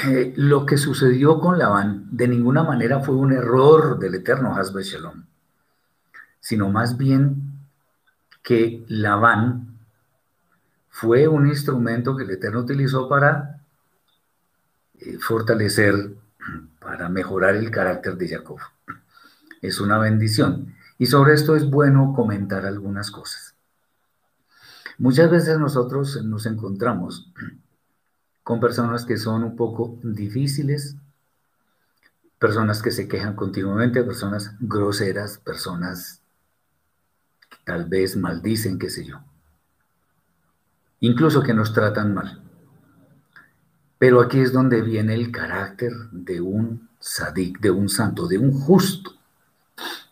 [0.06, 4.84] eh, lo que sucedió con Labán de ninguna manera fue un error del eterno Hasbe
[4.84, 5.26] Shalom,
[6.40, 7.56] sino más bien
[8.42, 9.76] que Labán
[10.96, 13.60] fue un instrumento que el Eterno utilizó para
[14.94, 15.94] eh, fortalecer,
[16.80, 18.60] para mejorar el carácter de Jacob.
[19.62, 20.74] Es una bendición.
[20.98, 23.55] Y sobre esto es bueno comentar algunas cosas.
[24.98, 27.32] Muchas veces nosotros nos encontramos
[28.44, 30.96] con personas que son un poco difíciles,
[32.40, 36.22] personas que se quejan continuamente, personas groseras, personas
[37.50, 39.20] que tal vez maldicen, qué sé yo.
[41.02, 42.42] Incluso que nos tratan mal.
[43.98, 48.52] Pero aquí es donde viene el carácter de un sadik, de un santo, de un
[48.52, 49.12] justo.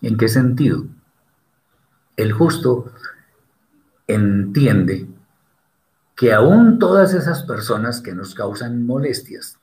[0.01, 0.85] ¿En qué sentido?
[2.17, 2.91] El justo
[4.07, 5.07] entiende
[6.15, 9.59] que aún todas esas personas que nos causan molestias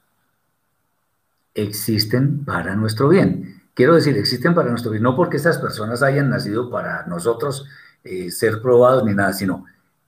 [1.55, 3.63] existen para nuestro bien.
[3.75, 7.67] Quiero decir, existen para nuestro bien, no porque esas personas hayan nacido para nosotros
[8.05, 9.65] eh, ser probados ni nada, sino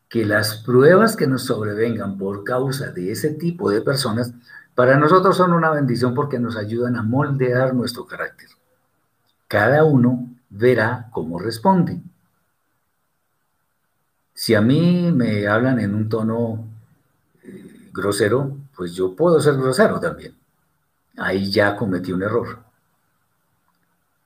[0.08, 4.34] que las pruebas que nos sobrevengan por causa de ese tipo de personas,
[4.74, 8.48] para nosotros son una bendición porque nos ayudan a moldear nuestro carácter.
[9.48, 12.02] Cada uno verá cómo responde.
[14.42, 16.66] Si a mí me hablan en un tono
[17.44, 20.35] eh, grosero, pues yo puedo ser grosero también.
[21.16, 22.59] Ahí ya cometí un error.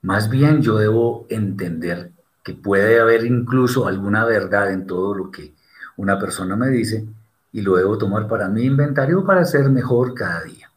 [0.01, 5.53] Más bien yo debo entender que puede haber incluso alguna verdad en todo lo que
[5.99, 7.07] una persona me dice
[7.53, 10.73] y lo debo tomar para mi inventario para ser mejor cada día.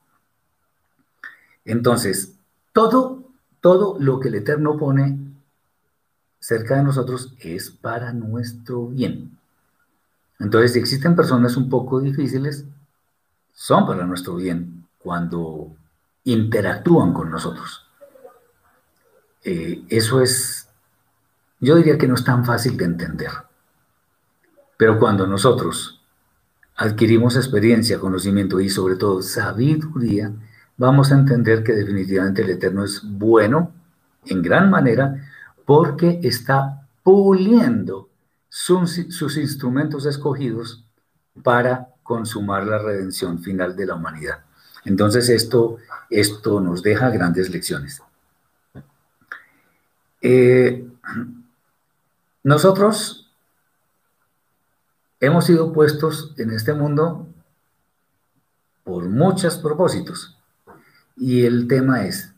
[1.63, 2.35] Entonces,
[2.73, 3.23] todo,
[3.61, 5.28] todo lo que el Eterno pone
[6.39, 9.37] cerca de nosotros es para nuestro bien.
[10.39, 12.65] Entonces, si existen personas un poco difíciles,
[13.53, 15.75] son para nuestro bien cuando
[16.23, 17.85] interactúan con nosotros.
[19.43, 20.69] Eh, eso es,
[21.59, 23.31] yo diría que no es tan fácil de entender.
[24.77, 26.01] Pero cuando nosotros
[26.77, 30.31] adquirimos experiencia, conocimiento y sobre todo sabiduría,
[30.77, 33.73] vamos a entender que definitivamente el Eterno es bueno
[34.25, 35.28] en gran manera
[35.69, 38.09] porque está puliendo
[38.49, 38.97] sus,
[39.37, 40.83] instrumentos escogidos
[41.43, 44.39] para consumar la redención final de la humanidad.
[44.83, 45.77] Entonces esto,
[46.09, 48.01] esto nos deja grandes lecciones.
[50.23, 50.87] Eh,
[52.41, 53.31] nosotros
[55.19, 57.27] hemos sido puestos en este mundo
[58.83, 60.35] por muchos propósitos.
[61.15, 62.28] Y el tema es,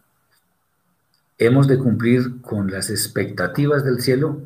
[1.41, 4.41] hemos de cumplir con las expectativas del cielo.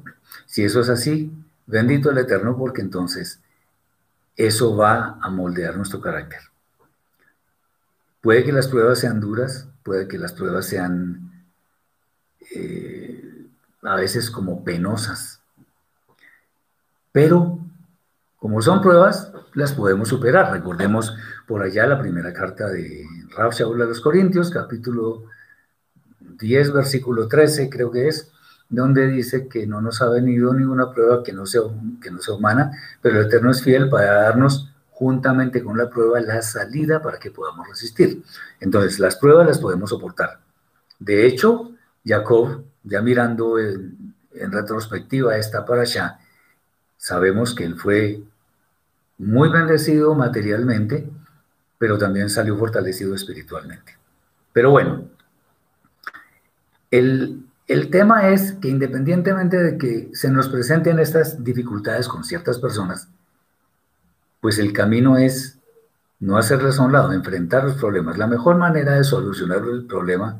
[0.45, 1.29] Si eso es así,
[1.67, 3.41] bendito el Eterno, porque entonces
[4.37, 6.39] eso va a moldear nuestro carácter.
[8.21, 11.43] Puede que las pruebas sean duras, puede que las pruebas sean
[12.55, 13.45] eh,
[13.81, 15.41] a veces como penosas,
[17.11, 17.59] pero
[18.37, 20.53] como son pruebas, las podemos superar.
[20.53, 21.13] Recordemos
[21.45, 23.05] por allá la primera carta de
[23.35, 25.25] Raúl Shaul a los Corintios, capítulo
[26.37, 28.31] 10, versículo 13, creo que es,
[28.69, 31.61] donde dice que no nos ha venido ninguna prueba que no sea,
[32.01, 32.71] que no sea humana,
[33.01, 37.31] pero el Eterno es fiel para darnos juntamente con la prueba la salida para que
[37.31, 38.23] podamos resistir.
[38.59, 40.39] Entonces, las pruebas las podemos soportar.
[40.99, 41.71] De hecho,
[42.05, 46.19] Jacob, ya mirando en, en retrospectiva esta para allá,
[46.97, 48.23] sabemos que él fue
[49.17, 51.09] muy bendecido materialmente,
[51.77, 53.97] pero también salió fortalecido espiritualmente.
[54.53, 55.09] Pero bueno,
[56.97, 63.09] el, tema es que independientemente de que se nos presenten estas dificultades con ciertas personas,
[64.39, 65.57] pues el camino es
[66.19, 68.17] no hacerles a un lado, enfrentar los problemas.
[68.17, 70.39] La mejor manera de solucionar el problema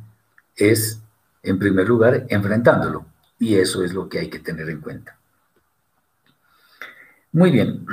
[0.55, 1.01] es,
[1.43, 3.05] en primer lugar, enfrentándolo.
[3.39, 5.17] Y eso es lo que hay que tener en cuenta.
[7.33, 7.85] Muy bien.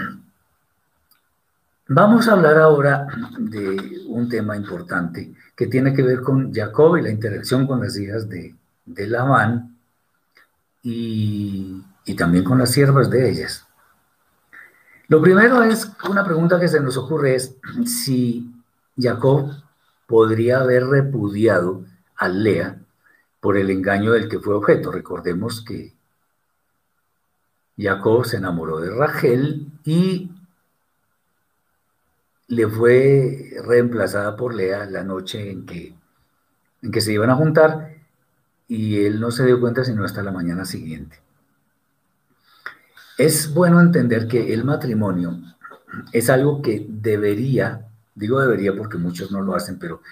[1.88, 7.02] Vamos a hablar ahora de un tema importante que tiene que ver con Jacob y
[7.02, 8.54] la interacción con las hijas de,
[8.86, 9.76] de Labán
[10.82, 13.66] y, y también con las siervas de ellas.
[15.08, 18.50] Lo primero es, una pregunta que se nos ocurre es si
[18.98, 19.50] Jacob
[20.06, 21.84] podría haber repudiado
[22.16, 22.78] a Lea
[23.40, 24.90] por el engaño del que fue objeto.
[24.90, 25.92] Recordemos que
[27.76, 30.30] Jacob se enamoró de Rachel y
[32.52, 35.94] le fue reemplazada por Lea la noche en que,
[36.82, 37.96] en que se iban a juntar
[38.68, 41.20] y él no se dio cuenta sino hasta la mañana siguiente.
[43.16, 45.38] Es bueno entender que el matrimonio
[46.12, 50.02] es algo que debería Digo debería porque muchos no lo hacen, pero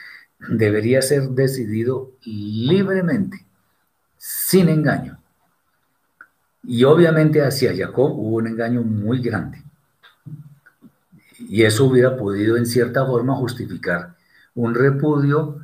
[0.48, 3.44] debería ser decidido libremente,
[4.16, 5.20] sin engaño.
[6.62, 9.62] Y obviamente hacia Jacob hubo un engaño muy grande.
[11.48, 14.14] Y eso hubiera podido en cierta forma justificar
[14.54, 15.58] un repudio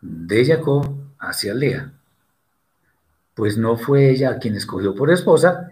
[0.00, 1.92] de Jacob hacia Lea.
[3.34, 5.70] Pues no fue ella quien escogió por esposa,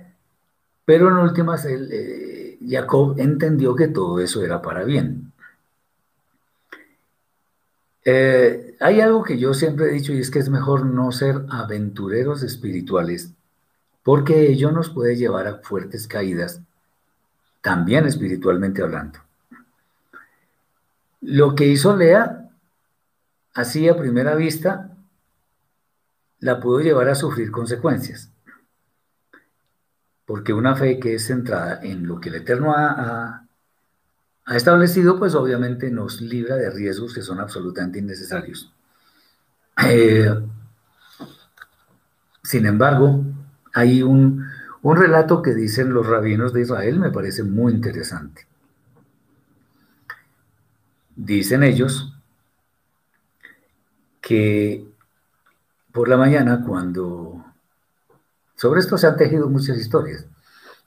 [0.85, 5.33] pero en últimas eh, Jacob entendió que todo eso era para bien.
[8.05, 11.44] Eh, hay algo que yo siempre he dicho y es que es mejor no ser
[11.51, 13.33] aventureros espirituales,
[14.05, 16.61] porque ello nos puede llevar a fuertes caídas,
[17.62, 19.26] también espiritualmente hablando.
[21.20, 22.50] Lo que hizo Lea,
[23.55, 24.96] así a primera vista,
[26.40, 28.31] la pudo llevar a sufrir consecuencias.
[30.24, 33.42] Porque una fe que es centrada en lo que el Eterno ha,
[34.48, 38.72] establecido, pues obviamente nos libra de riesgos que son absolutamente innecesarios.
[39.88, 40.33] Eh,
[42.42, 43.24] sin embargo,
[43.74, 44.46] hay un
[44.83, 48.46] relato que dicen los rabinos de Israel, me parece muy interesante.
[51.16, 52.14] Dicen ellos
[54.20, 54.87] que
[55.92, 57.42] por la mañana cuando,
[58.55, 60.26] sobre esto se han tejido muchas historias,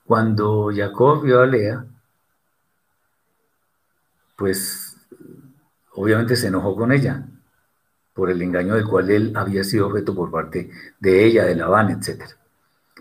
[0.05, 1.85] cuando Jacob vio a Lea,
[4.35, 4.95] pues
[5.95, 7.27] obviamente se enojó con ella
[8.13, 11.89] por el engaño del cual él había sido objeto por parte de ella, de Labán,
[11.89, 12.23] etc.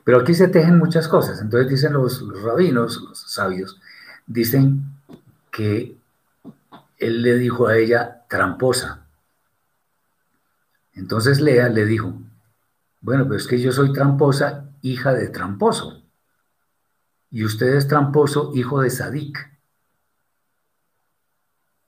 [0.03, 1.43] Pero aquí se tejen muchas cosas.
[1.43, 3.79] Entonces dicen los, rabinos, los sabios,
[4.27, 4.85] dicen
[5.51, 5.98] que
[6.99, 9.07] él le dijo a ella tramposa.
[10.93, 12.21] Entonces Lea le dijo,
[13.01, 16.03] bueno, pero es que yo soy tramposa, hija de tramposo.
[17.31, 19.39] Y usted es tramposo, hijo de Sadik.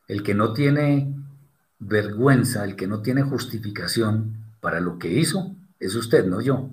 [0.07, 1.15] El que no tiene
[1.79, 6.71] vergüenza, el que no tiene justificación para lo que hizo, es usted, no yo.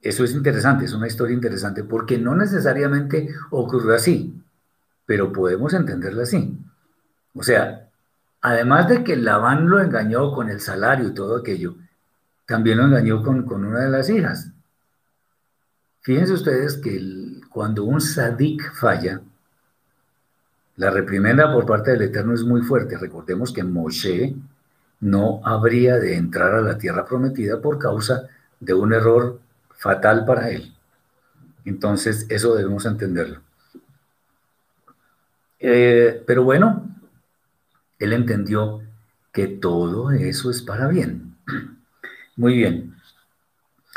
[0.00, 4.40] Eso es interesante, es una historia interesante, porque no necesariamente ocurrió así,
[5.04, 6.56] pero podemos entenderla así.
[7.38, 7.88] O sea,
[8.40, 11.76] además de que Labán lo engañó con el salario y todo aquello,
[12.46, 14.50] también lo engañó con, una de las hijas.
[16.00, 17.00] Fíjense ustedes que
[17.48, 19.20] cuando un sadik falla,
[20.76, 22.98] la reprimenda por parte del Eterno es muy fuerte.
[22.98, 24.34] Recordemos que Moshe
[25.00, 28.22] no habría de entrar a la tierra prometida por causa
[28.58, 29.38] de un error
[29.76, 30.74] fatal para él.
[31.64, 33.40] Entonces, eso debemos entenderlo.
[35.60, 36.97] Eh, pero bueno,
[37.98, 38.82] él entendió
[39.32, 41.36] que todo eso es para bien.
[42.36, 42.94] Muy bien.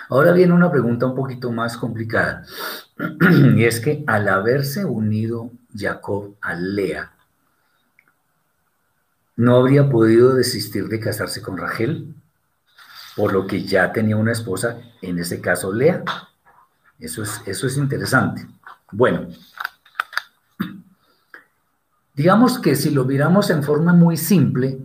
[0.09, 2.45] Ahora viene una pregunta un poquito más complicada.
[3.55, 7.11] Y es que al haberse unido Jacob a Lea,
[9.37, 12.13] no habría podido desistir de casarse con Rachel,
[13.15, 16.03] por lo que ya tenía una esposa, en ese caso Lea.
[16.99, 18.45] Eso es, eso es interesante.
[18.91, 19.27] Bueno,
[22.13, 24.80] digamos que si lo miramos en forma muy simple,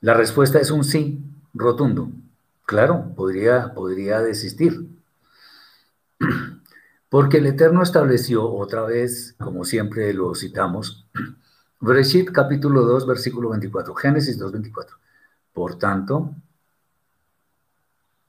[0.00, 1.22] la respuesta es un sí
[1.54, 2.10] rotundo.
[2.66, 4.88] Claro, podría, podría desistir.
[7.08, 11.06] Porque el Eterno estableció otra vez, como siempre lo citamos,
[11.80, 14.96] Bereshit capítulo 2, versículo 24, Génesis 2, 24.
[15.52, 16.34] Por tanto,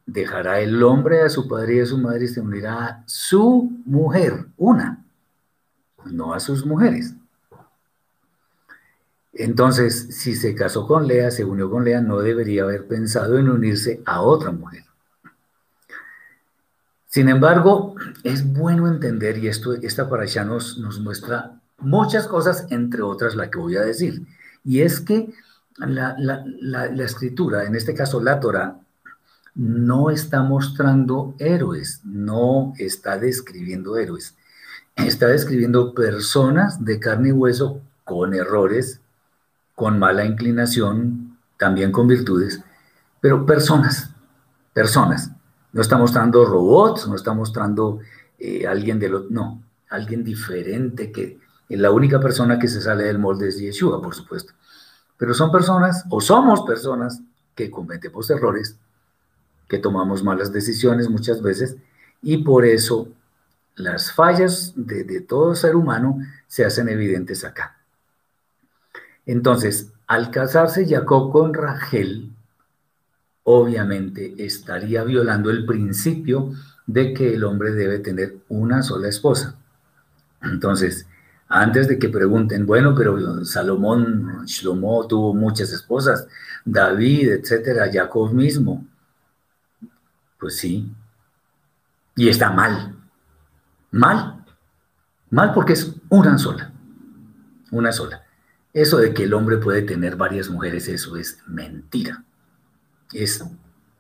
[0.06, 3.72] dejará el hombre a su padre y a su madre y se unirá a su
[3.86, 5.03] mujer, una,
[6.06, 7.14] no a sus mujeres.
[9.34, 13.50] Entonces, si se casó con Lea, se unió con Lea, no debería haber pensado en
[13.50, 14.84] unirse a otra mujer.
[17.08, 23.02] Sin embargo, es bueno entender, y esto, esta para nos, nos muestra muchas cosas, entre
[23.02, 24.26] otras la que voy a decir,
[24.64, 25.34] y es que
[25.78, 26.16] la,
[27.04, 28.80] escritura, en este caso la Torah,
[29.56, 34.36] no está mostrando héroes, no está describiendo héroes,
[34.96, 39.02] está describiendo personas de carne y hueso con errores,
[39.76, 42.62] con mala inclinación, también con virtudes,
[43.22, 44.12] pero personas,
[44.74, 45.32] personas.
[45.72, 48.00] No está mostrando robots, no está mostrando
[48.38, 51.40] eh, alguien de lo, no, alguien diferente que
[51.70, 54.54] la única persona que se sale del molde es Yeshua, por supuesto.
[55.18, 57.22] Pero son personas, o somos personas,
[57.56, 58.78] que cometemos errores,
[59.68, 61.78] que tomamos malas decisiones muchas veces,
[62.22, 63.08] y por eso
[63.76, 67.78] las fallas de, todo ser humano se hacen evidentes acá.
[69.26, 72.32] Entonces, al casarse Jacob con Rachel,
[73.44, 76.52] obviamente estaría violando el principio
[76.86, 79.56] de que el hombre debe tener una sola esposa.
[80.42, 81.08] Entonces,
[81.56, 86.28] Antes de que pregunten, bueno, pero Salomón, Shlomo tuvo muchas esposas,
[86.66, 88.88] David, etcétera, Jacob mismo.
[90.40, 90.92] Pues sí.
[92.16, 92.96] Y está mal.
[93.94, 94.44] Mal.
[95.30, 96.74] Mal porque es una sola.
[97.72, 98.24] Una sola.
[98.74, 102.24] Eso de que el hombre puede tener varias mujeres, eso es mentira.
[103.14, 103.46] Es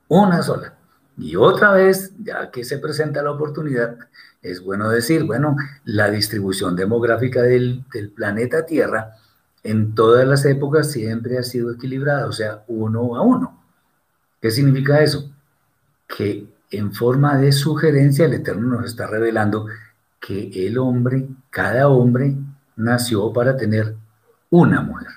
[0.07, 0.73] una sola.
[1.15, 3.99] Y otra vez, ya que se presenta la oportunidad,
[4.41, 7.85] es bueno decir, bueno, la distribución demográfica del,
[8.15, 9.17] planeta Tierra
[9.61, 13.63] en todas las épocas siempre ha sido equilibrada, o sea, uno a uno.
[14.41, 15.31] ¿Qué significa eso?
[16.07, 19.67] Que en forma de sugerencia el Eterno nos está revelando
[20.25, 22.33] que el hombre, cada hombre,
[22.77, 23.93] nació para tener
[24.49, 25.09] una mujer.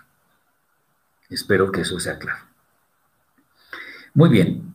[1.31, 2.45] Espero que eso sea claro.
[4.15, 4.75] Muy bien.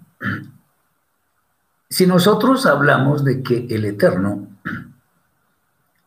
[1.90, 4.48] Si nosotros hablamos de que el Eterno,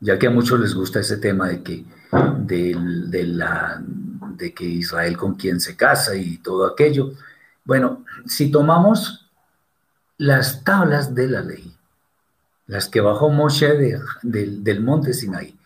[0.00, 1.84] ya que a muchos les gusta ese tema de que,
[2.38, 7.12] de, la, de que Israel con quien se casa y todo aquello,
[7.64, 9.30] bueno, si tomamos
[10.16, 11.73] las tablas de la ley,
[12.66, 15.56] las que bajó Moshe del monte Sinai,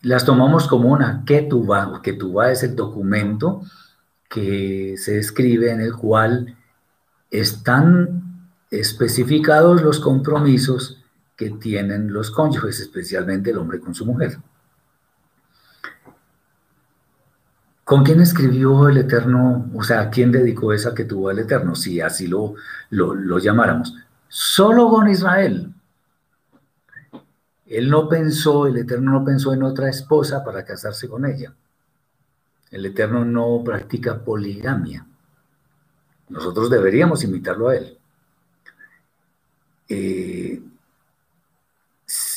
[0.00, 3.62] las tomamos como una ketubá, ketubá es el documento
[4.28, 6.56] que se escribe en el cual
[7.30, 11.02] están especificados los compromisos
[11.36, 14.38] que tienen los cónyuges, especialmente el hombre con su mujer.
[17.84, 19.70] ¿Con quién escribió el Eterno?
[19.74, 21.74] O sea, ¿a quién dedicó esa que tuvo el Eterno?
[21.74, 22.54] Si así lo,
[22.90, 23.94] lo, llamáramos.
[24.28, 25.74] Solo con Israel.
[27.72, 31.54] Él no pensó, el Eterno no pensó en otra esposa para casarse con ella.
[32.70, 35.06] El Eterno no practica poligamia.
[36.28, 37.98] Nosotros deberíamos imitarlo a él.
[39.88, 40.62] Eh,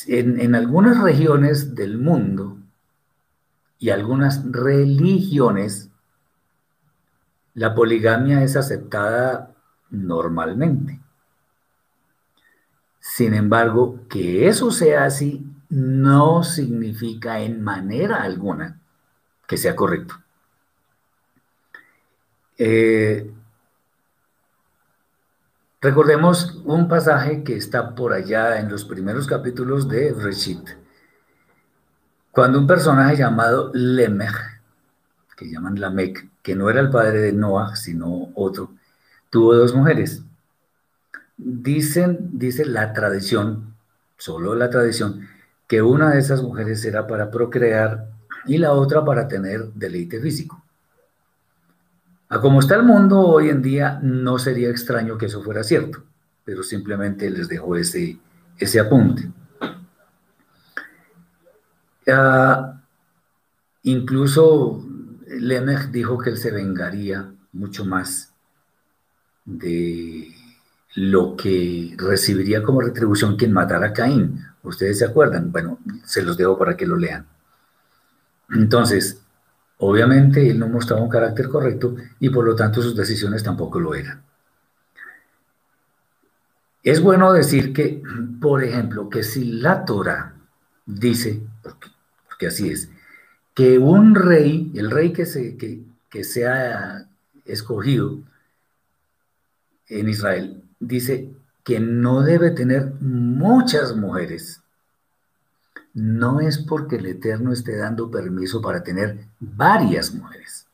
[0.06, 2.56] en, algunas regiones del mundo
[3.78, 5.90] y algunas religiones,
[7.52, 9.54] la poligamia es aceptada
[9.90, 10.98] normalmente.
[13.16, 18.78] Sin embargo, que eso sea así no significa en manera alguna
[19.46, 20.16] que sea correcto.
[22.58, 23.32] Eh,
[25.80, 30.68] Recordemos un pasaje que está por allá en los primeros capítulos de Reshit.
[32.32, 34.60] Cuando un personaje llamado Lemech,
[35.38, 38.74] que llaman Lamech, que no era el padre de Noah, sino otro,
[39.30, 40.22] tuvo dos mujeres.
[41.36, 43.74] Dicen, dice la tradición,
[44.16, 45.28] solo la tradición,
[45.66, 48.08] que una de esas mujeres era para procrear
[48.46, 50.62] y la otra para tener deleite físico.
[52.28, 56.02] A como está el mundo hoy en día, no sería extraño que eso fuera cierto,
[56.44, 58.18] pero simplemente les dejo ese,
[58.58, 59.30] ese apunte.
[62.08, 62.80] Ah,
[63.82, 64.84] incluso
[65.26, 68.32] Lemech dijo que él se vengaría mucho más
[69.44, 70.32] de
[70.96, 74.44] lo que recibiría como retribución quien matara a Caín.
[74.62, 75.52] ¿Ustedes se acuerdan?
[75.52, 77.26] Bueno, se los dejo para que lo lean.
[78.50, 79.20] Entonces,
[79.78, 83.94] Obviamente él no mostraba un carácter correcto y por lo tanto sus decisiones tampoco lo
[83.94, 84.22] eran.
[86.82, 88.00] Es bueno decir que,
[88.40, 90.34] por ejemplo, que si la Torah
[90.86, 92.88] dice, porque, así es,
[93.54, 97.08] que un rey, el rey que, se, que, que sea
[97.44, 98.20] escogido
[99.88, 101.30] en Israel, dice
[101.64, 104.62] que no debe tener muchas mujeres
[105.96, 110.66] no es porque el Eterno esté dando permiso para tener varias mujeres.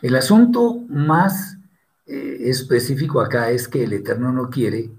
[0.00, 1.58] El asunto más
[2.06, 4.90] eh, específico acá es que el Eterno no quiere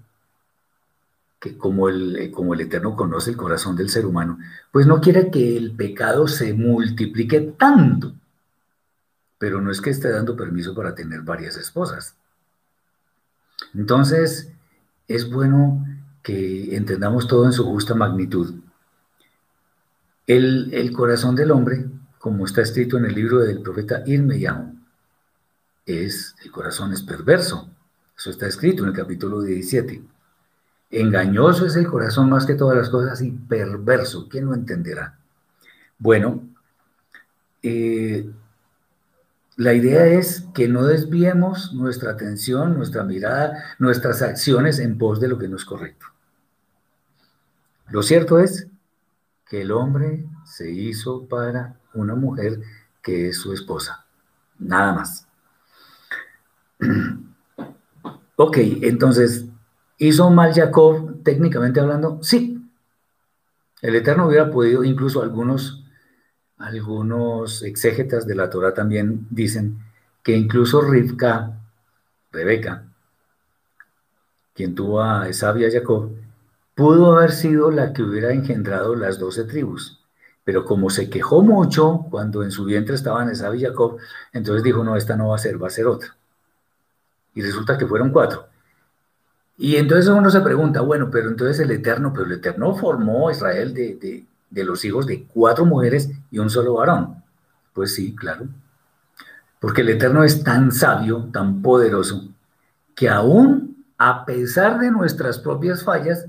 [1.39, 4.38] que como el, eh, como el Eterno conoce el corazón del ser humano,
[4.72, 8.14] pues no quiere que el pecado se multiplique tanto.
[9.39, 12.16] Pero no es que esté dando permiso para tener varias esposas.
[13.74, 14.51] Entonces,
[15.08, 15.86] es bueno
[16.24, 18.56] que entendamos todo en su justa magnitud.
[20.28, 21.86] El, corazón del hombre,
[22.18, 24.74] como está escrito en el libro del profeta Irmeyahu,
[25.86, 27.70] es, el corazón es perverso.
[28.18, 30.01] Eso está escrito en el capítulo 17.
[30.89, 34.28] Engañoso es el corazón más que todas las cosas y perverso.
[34.28, 35.20] ¿Quién lo entenderá?
[35.99, 36.43] Bueno,
[37.62, 38.28] eh,
[39.58, 45.30] la idea es que no desviemos nuestra atención, nuestra mirada, nuestras acciones en pos de
[45.30, 46.08] lo que no es correcto.
[47.89, 48.68] Lo cierto es
[49.47, 52.60] que el hombre se hizo para una mujer
[53.01, 54.06] que es su esposa.
[54.60, 55.28] Nada más.
[58.36, 59.45] ok, entonces,
[59.97, 62.20] ¿hizo mal Jacob técnicamente hablando?
[62.22, 62.62] Sí.
[63.82, 65.84] El Eterno hubiera podido, incluso algunos
[66.58, 69.80] algunos exégetas de la Torah también dicen
[70.24, 71.60] que incluso Rivka,
[72.32, 72.84] Rebeca,
[74.53, 76.12] quien tuvo a Esab y a Jacob,
[76.74, 80.01] pudo haber sido la que hubiera engendrado las doce tribus.
[80.43, 83.97] Pero como se quejó mucho cuando en su vientre estaban Esab y Jacob,
[84.32, 86.16] entonces dijo, no, esta no va a ser, va a ser otra.
[87.34, 88.47] Y resulta que fueron cuatro.
[89.58, 93.32] Y entonces uno se pregunta, bueno, pero entonces el Eterno, pero el Eterno formó a
[93.32, 94.26] Israel de, de
[94.64, 97.24] los hijos de cuatro mujeres y un solo varón.
[97.74, 98.47] Pues sí, claro.
[99.60, 102.30] Porque el Eterno es tan sabio, tan poderoso,
[102.95, 106.28] que aún a pesar de nuestras propias fallas,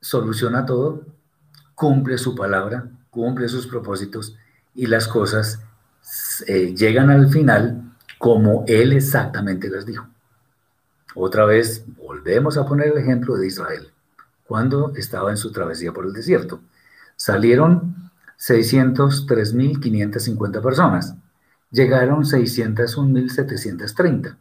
[0.00, 1.04] soluciona todo,
[1.74, 4.36] cumple su palabra, cumple sus propósitos
[4.74, 5.60] y las cosas
[6.46, 10.06] eh, llegan al final como Él exactamente las dijo.
[11.14, 13.91] Otra vez volvemos a poner el ejemplo de Israel,
[14.52, 16.60] cuando estaba en su travesía por el desierto.
[17.16, 21.14] Salieron 603.550 personas,
[21.70, 24.36] llegaron 601.730.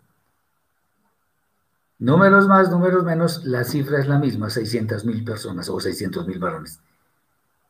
[1.99, 6.39] Números más, números menos, la cifra es la misma, 600 mil personas o 600 mil
[6.39, 6.81] varones.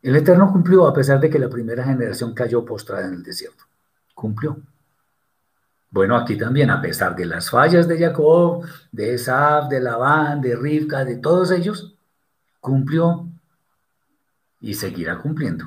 [0.02, 3.66] El Eterno cumplió a pesar de que la primera generación cayó postrada en el desierto.
[4.16, 4.58] Cumplió.
[5.92, 10.56] Bueno, aquí también, a pesar de las fallas de Jacob, de Esab, de Labán, de
[10.56, 11.94] Rivka, de todos ellos,
[12.62, 13.28] cumplió
[14.62, 15.66] y seguirá cumpliendo.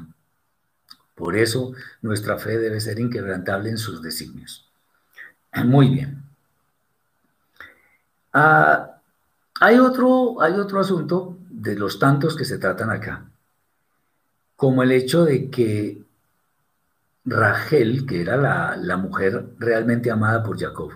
[1.15, 4.67] Por eso nuestra fe debe ser inquebrantable en sus designios.
[5.65, 6.23] Muy bien.
[8.33, 9.01] Ah,
[9.61, 13.31] hay, otro, hay otro asunto de los tantos que se tratan acá,
[14.57, 16.03] como el hecho de que
[17.25, 20.93] Rachel, que era la, la mujer realmente amada por Jacob,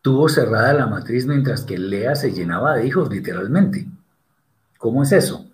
[0.00, 3.86] tuvo cerrada la matriz mientras que Lea se llenaba de hijos, literalmente.
[4.78, 5.46] ¿Cómo es eso?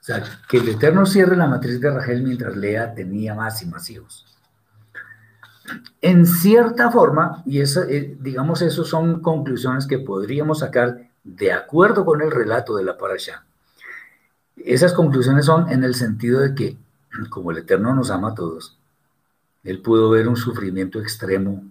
[0.00, 3.66] O sea, que el Eterno cierre la matriz de Rachel mientras Lea tenía más y
[3.66, 4.26] más hijos.
[6.00, 12.04] En cierta forma, y eso, eh, digamos, eso son conclusiones que podríamos sacar de acuerdo
[12.04, 13.44] con el relato de la parasha.
[14.56, 16.76] Esas conclusiones son en el sentido de que,
[17.30, 18.78] como el Eterno nos ama a todos,
[19.62, 21.62] Él pudo ver un sufrimiento extremo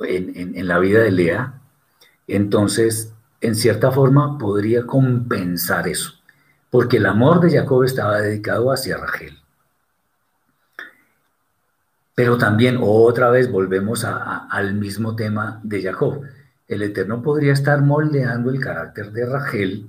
[0.00, 1.60] en, en la vida de Lea,
[2.28, 6.12] entonces, en cierta forma, podría compensar eso,
[6.70, 9.38] porque el amor de Jacob estaba dedicado hacia Rachel.
[12.14, 16.22] Pero también otra vez volvemos al mismo tema de Jacob.
[16.66, 19.88] El Eterno podría estar moldeando el carácter de Rachel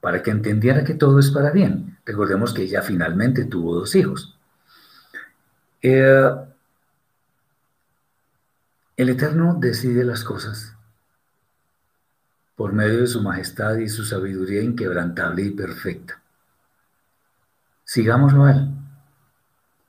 [0.00, 1.98] para que entendiera que todo es para bien.
[2.06, 4.38] Recordemos que ella finalmente tuvo dos hijos.
[5.82, 6.30] Eh,
[8.96, 10.75] el Eterno decide las cosas
[12.56, 16.20] por medio de su majestad y su sabiduría inquebrantable y perfecta.
[17.84, 18.76] Sigámoslo a él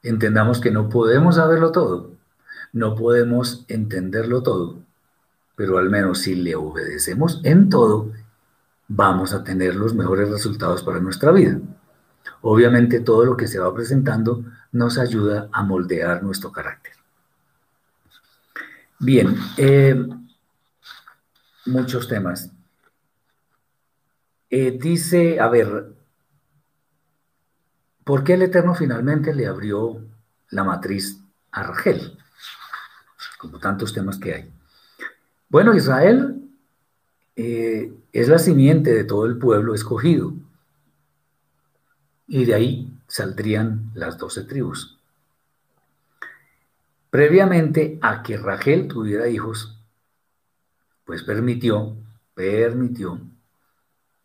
[0.08, 2.12] entendamos que no podemos saberlo todo,
[2.74, 4.80] no podemos entenderlo todo,
[5.56, 8.12] pero al menos si le obedecemos en todo,
[8.88, 11.60] vamos a tener los mejores resultados para nuestra vida.
[12.42, 16.94] Obviamente todo lo que se va presentando nos ayuda a moldear nuestro carácter.
[19.00, 20.08] Bien, eh,
[21.66, 22.52] muchos temas.
[24.50, 25.98] Eh, dice, a ver,
[28.08, 30.02] ¿Por qué el Eterno finalmente le abrió
[30.52, 31.20] la matriz
[31.52, 32.18] a Rachel?
[33.38, 34.52] Como tantos temas que hay.
[35.50, 36.42] Bueno, Israel
[37.36, 40.34] eh, es la simiente de todo el pueblo escogido.
[42.28, 44.98] Y de ahí saldrían las doce tribus.
[47.10, 49.78] Previamente a que Rachel tuviera hijos,
[51.04, 51.98] pues permitió,
[52.34, 53.20] permitió,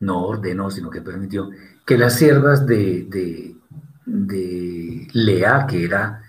[0.03, 1.51] no ordenó, sino que permitió
[1.87, 3.57] que las siervas de,
[4.05, 6.23] de Lea, que era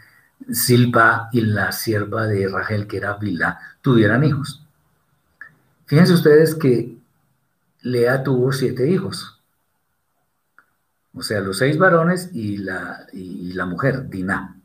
[0.51, 4.63] Silpa, y la sierva de Rachel, que era Bilá, tuvieran hijos.
[5.85, 6.97] Fíjense ustedes que
[7.81, 9.41] Lea tuvo siete hijos.
[11.15, 14.55] O sea, los seis varones y la, y la mujer, Diná.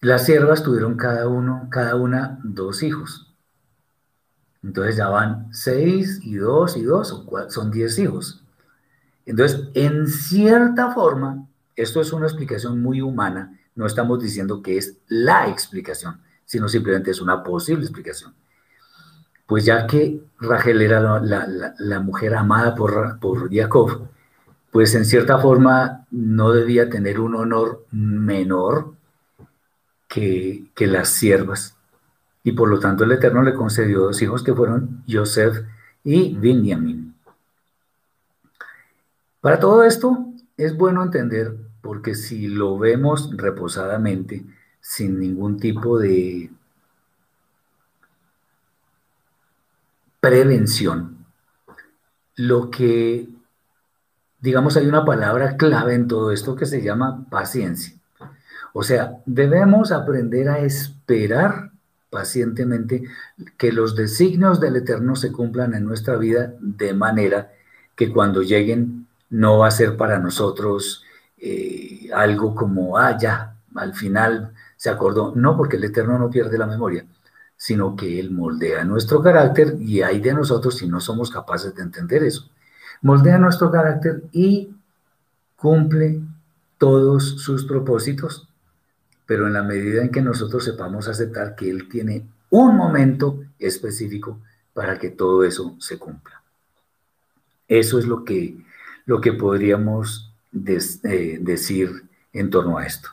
[0.00, 3.27] Las siervas tuvieron cada uno, cada una dos hijos.
[4.62, 8.42] Entonces ya van seis y dos y dos, son diez hijos.
[9.24, 11.46] Entonces, en cierta forma,
[11.76, 17.12] esto es una explicación muy humana, no estamos diciendo que es la explicación, sino simplemente
[17.12, 18.34] es una posible explicación.
[19.46, 24.08] Pues ya que Rachel era la, mujer amada por, por Jacob,
[24.72, 28.94] pues en cierta forma no debía tener un honor menor
[30.08, 31.77] que, que las siervas.
[32.44, 35.64] Y por lo tanto el Eterno le concedió dos hijos que fueron Joseph
[36.04, 37.14] y Benjamin.
[39.40, 40.26] Para todo esto,
[40.56, 44.44] es bueno entender porque si lo vemos reposadamente,
[44.80, 46.50] sin ningún tipo de
[50.20, 51.24] prevención,
[52.36, 53.28] lo que,
[54.40, 57.94] digamos, hay una palabra clave en todo esto que se llama paciencia.
[58.72, 61.70] O sea, debemos aprender a esperar
[62.10, 63.04] pacientemente
[63.56, 67.52] que los designios del Eterno se cumplan en nuestra vida de manera
[67.94, 71.04] que cuando lleguen no va a ser para nosotros
[71.38, 75.34] eh, algo como, ah, ya, al final se acordó.
[75.34, 77.04] No, porque el Eterno no pierde la memoria,
[77.56, 81.82] sino que Él moldea nuestro carácter y hay de nosotros si no somos capaces de
[81.82, 82.48] entender eso.
[83.02, 84.74] Moldea nuestro carácter y
[85.56, 86.20] cumple
[86.78, 88.47] todos sus propósitos,
[89.28, 94.40] pero en la medida en que nosotros sepamos aceptar que Él tiene un momento específico
[94.72, 96.40] para que todo eso se cumpla.
[97.68, 98.56] Eso es lo que,
[99.04, 103.10] lo que podríamos eh, decir en torno a esto.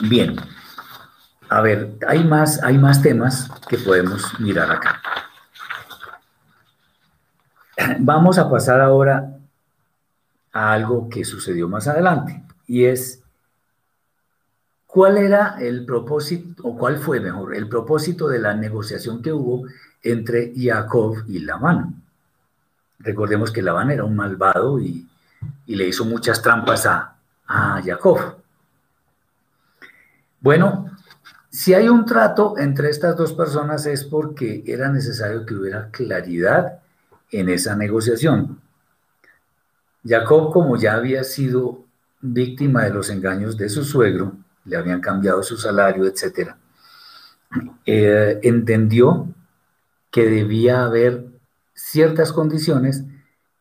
[0.00, 0.36] Bien,
[1.48, 5.00] a ver, hay más, hay más temas que podemos mirar acá.
[8.00, 9.34] Vamos a pasar ahora
[10.52, 13.21] a algo que sucedió más adelante y es
[14.92, 19.66] cuál era el propósito, o cuál fue mejor, el propósito de la negociación que hubo
[20.02, 22.02] entre Jacob y Labán.
[22.98, 25.08] Recordemos que Labán era un malvado y,
[25.66, 27.16] le hizo muchas trampas a,
[27.46, 28.36] a Jacob.
[30.40, 30.90] Bueno,
[31.48, 36.80] si hay un trato entre estas dos personas es porque era necesario que hubiera claridad
[37.30, 38.60] en esa negociación.
[40.06, 41.82] Jacob, como ya había sido
[42.20, 46.54] víctima de los engaños de su suegro, le habían cambiado su salario, etc.,
[47.84, 49.28] eh, entendió
[50.10, 51.26] que debía haber
[51.74, 53.04] ciertas condiciones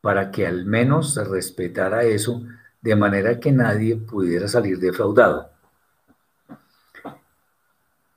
[0.01, 2.43] para que al menos se respetara eso
[2.81, 5.49] de manera que nadie pudiera salir defraudado.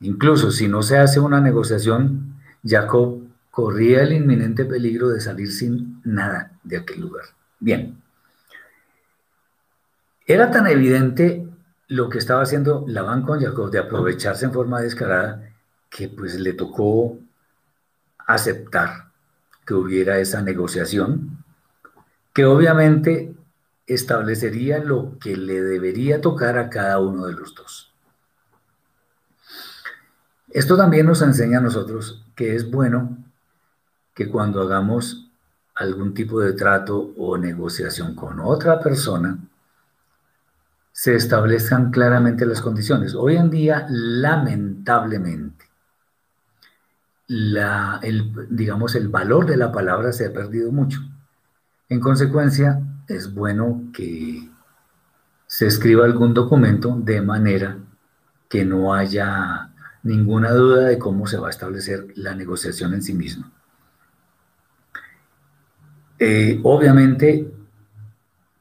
[0.01, 6.01] Incluso si no se hace una negociación, Jacob corría el inminente peligro de salir sin
[6.05, 7.24] nada de aquel lugar.
[7.61, 8.03] Bien.
[10.26, 11.47] Era tan evidente
[11.95, 15.49] lo que estaba haciendo Labán con Jacob de aprovecharse en forma descarada
[15.88, 17.18] que pues le tocó
[18.26, 19.12] aceptar
[19.64, 21.45] que hubiera esa negociación,
[22.32, 23.32] que obviamente
[23.86, 27.92] establecería lo que le debería tocar a cada uno de los dos.
[30.51, 33.16] Esto también nos enseña a nosotros que es bueno
[34.14, 35.30] que cuando hagamos
[35.76, 39.38] algún tipo de trato o negociación con otra persona,
[40.97, 43.16] se establezcan claramente las condiciones.
[43.16, 45.64] Hoy en día, lamentablemente,
[47.26, 51.01] la, el, digamos, el valor de la palabra se ha perdido mucho.
[51.88, 54.49] En consecuencia, es bueno que
[55.49, 57.76] se escriba algún documento de manera
[58.49, 59.70] que no haya
[60.05, 63.51] ninguna duda de cómo se va a establecer la negociación en sí misma.
[66.20, 67.53] Eh, obviamente,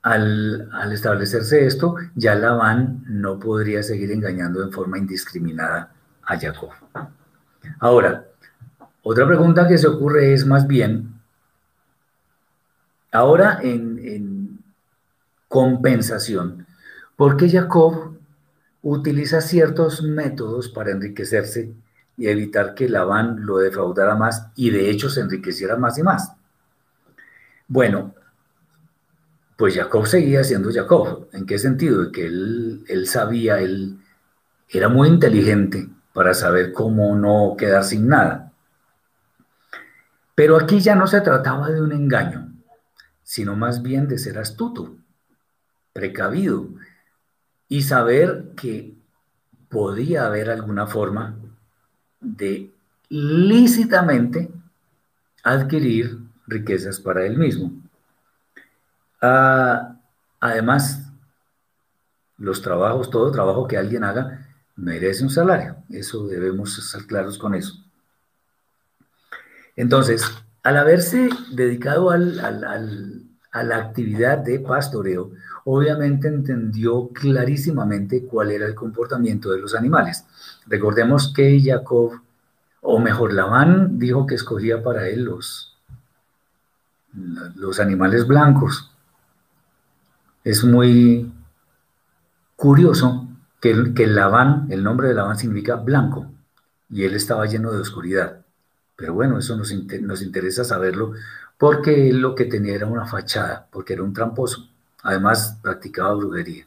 [0.04, 5.92] al, establecerse esto, ya Labán no podría seguir engañando en forma indiscriminada
[6.24, 6.70] a Jacob.
[7.80, 8.26] Ahora,
[9.02, 11.14] otra pregunta que se ocurre es más bien,
[13.12, 14.60] ahora en, en
[15.48, 16.68] compensación,
[17.16, 18.18] ¿por qué Jacob
[18.84, 21.74] utiliza ciertos métodos para enriquecerse
[22.18, 26.34] y evitar que Labán lo defraudara más y de hecho se enriqueciera más y más.
[27.68, 28.14] Bueno,
[29.58, 31.28] pues Jacob seguía siendo Jacob.
[31.34, 32.12] ¿En qué sentido?
[32.12, 33.98] Que él, él sabía, él
[34.70, 38.52] era muy inteligente para saber cómo no quedar sin nada.
[40.36, 42.52] Pero aquí ya no se trataba de un engaño,
[43.24, 44.96] sino más bien de ser astuto,
[45.94, 46.70] precavido,
[47.68, 48.96] y saber que
[49.70, 51.36] podía haber alguna forma
[52.20, 52.72] de
[53.10, 54.50] lícitamente
[55.44, 57.83] adquirir riquezas para él mismo.
[59.26, 59.96] Ah,
[60.42, 61.10] además,
[62.38, 65.78] los trabajos, todo trabajo que alguien haga, merece un salario.
[65.90, 67.74] Eso debemos estar claros con eso.
[69.78, 70.30] Entonces,
[70.62, 75.32] al haberse dedicado a la actividad de pastoreo,
[75.64, 80.26] obviamente entendió clarísimamente cuál era el comportamiento de los animales.
[80.68, 82.20] Recordemos que Jacob,
[82.82, 85.78] o mejor, Labán dijo que escogía para él los,
[87.56, 88.93] los animales blancos.
[90.44, 91.32] Es muy
[92.56, 93.28] curioso
[93.62, 96.32] que, que Labán, el nombre de Labán significa blanco,
[96.90, 98.42] y él estaba lleno de oscuridad.
[98.96, 101.14] Pero bueno, eso nos, nos interesa saberlo
[101.58, 104.70] porque él lo que tenía era una fachada, porque era un tramposo
[105.04, 106.66] Además, practicaba brujería.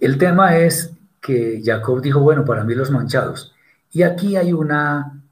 [0.00, 3.54] El tema es que Jacob dijo, bueno, para mí los manchados.
[3.92, 5.22] Y aquí hay una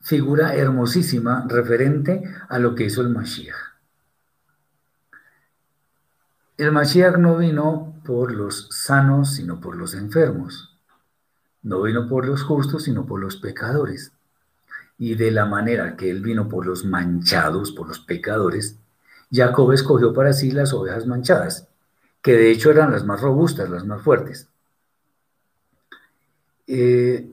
[0.00, 3.69] figura hermosísima referente a lo que hizo el Mashiach.
[6.60, 10.76] El Mashiach no vino por los sanos, sino por los enfermos.
[11.62, 14.12] No vino por los justos, sino por los pecadores.
[14.98, 18.76] Y de la manera que él vino por los manchados, por los pecadores,
[19.32, 21.66] Jacob escogió para sí las ovejas manchadas,
[22.20, 24.46] que de hecho eran las más robustas, las más fuertes.
[26.66, 27.32] Eh,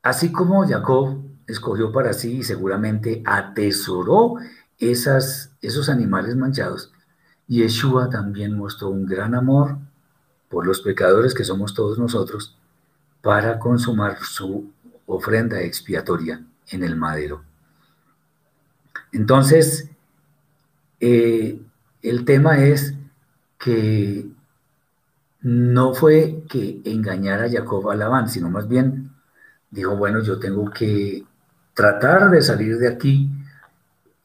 [0.00, 4.36] así como Jacob escogió para sí y seguramente atesoró
[4.78, 6.94] esas, esos animales manchados,
[7.50, 9.76] Yeshua también mostró un gran amor
[10.48, 12.56] por los pecadores que somos todos nosotros
[13.22, 14.72] para consumar su
[15.06, 17.42] ofrenda expiatoria en el madero.
[19.10, 19.90] Entonces,
[21.00, 21.60] eh,
[22.02, 22.94] el tema es
[23.58, 24.28] que
[25.40, 29.10] no fue que engañara a Jacob a Labán, sino más bien
[29.72, 31.24] dijo, bueno, yo tengo que
[31.74, 33.28] tratar de salir de aquí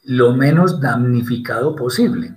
[0.04, 2.36] lo menos damnificado posible.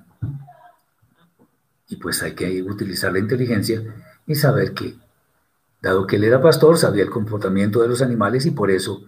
[1.89, 3.83] Y pues hay que utilizar la inteligencia
[4.27, 4.95] y saber que,
[5.81, 9.05] dado que él era pastor, sabía el comportamiento de los animales y por eso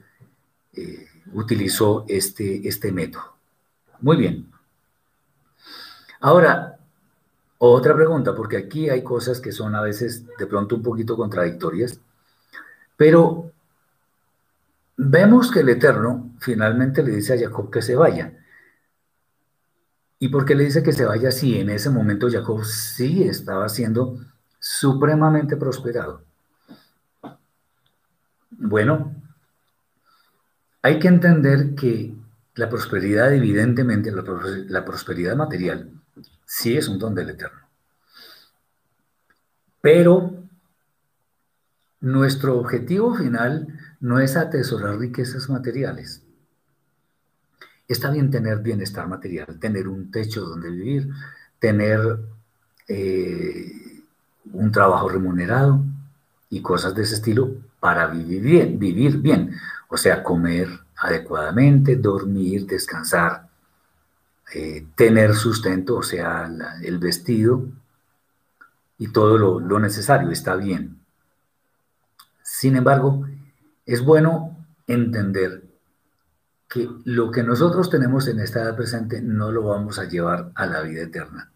[0.73, 3.35] eh, utilizó este, este método.
[4.01, 4.51] Muy bien.
[6.21, 6.79] Ahora,
[7.59, 12.01] otra pregunta, porque aquí hay cosas que son a veces de pronto un poquito contradictorias,
[12.97, 13.53] pero
[14.97, 18.40] vemos que el Eterno finalmente le dice a Jacob que se vaya.
[20.23, 23.71] ¿Y por qué le dice que se vaya si en ese momento Jacob sí estaba
[23.71, 24.19] siendo
[24.59, 26.23] supremamente prosperado?
[28.51, 29.17] Bueno,
[30.83, 32.15] hay que entender que
[32.55, 35.91] la prosperidad, evidentemente, la, prosperidad material,
[36.45, 37.61] sí es un don del Eterno.
[39.81, 40.35] Pero
[42.01, 43.69] nuestro objetivo final
[44.01, 46.23] no es atesorar riquezas materiales.
[47.91, 51.11] Está bien tener bienestar material, tener un techo donde vivir,
[51.59, 52.21] tener
[52.87, 54.05] eh,
[54.53, 55.83] un trabajo remunerado
[56.51, 59.57] y cosas de ese estilo para vivir bien, vivir bien,
[59.89, 60.69] o sea, comer
[60.99, 63.49] adecuadamente, dormir, descansar,
[64.55, 66.49] eh, tener sustento, o sea,
[66.85, 67.67] el vestido
[68.99, 71.01] y todo lo, lo necesario, está bien.
[72.45, 73.27] Sin embargo,
[73.85, 75.70] es bueno entender
[76.71, 80.67] que lo que nosotros tenemos en esta edad presente no lo vamos a llevar a
[80.67, 81.51] la vida eterna.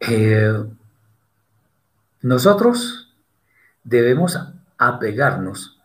[0.00, 0.64] Eh,
[2.22, 3.14] nosotros
[3.84, 4.36] debemos
[4.78, 5.80] apegarnos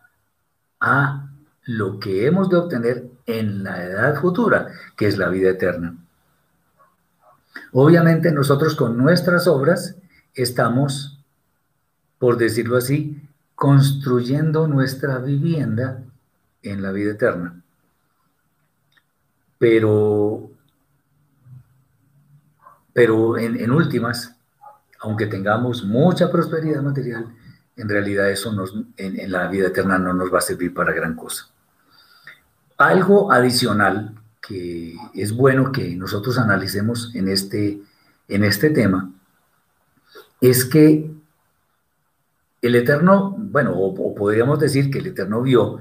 [0.80, 1.30] a
[1.66, 5.96] lo que hemos de obtener en la edad futura, que es la vida eterna.
[7.70, 9.94] Obviamente nosotros con nuestras obras
[10.34, 11.24] estamos,
[12.18, 13.22] por decirlo así,
[13.54, 16.02] construyendo nuestra vivienda
[16.62, 17.62] en la vida eterna.
[19.58, 20.50] Pero,
[22.92, 24.36] pero en, últimas,
[25.00, 27.34] aunque tengamos mucha prosperidad material,
[27.76, 31.14] en realidad eso nos, en la vida eterna no nos va a servir para gran
[31.14, 31.48] cosa.
[32.78, 34.14] Algo adicional
[34.46, 37.80] que es bueno que nosotros analicemos en este,
[38.28, 39.10] en este tema
[40.40, 41.10] es que
[42.62, 45.78] el Eterno, bueno, o, podríamos decir que el Eterno vio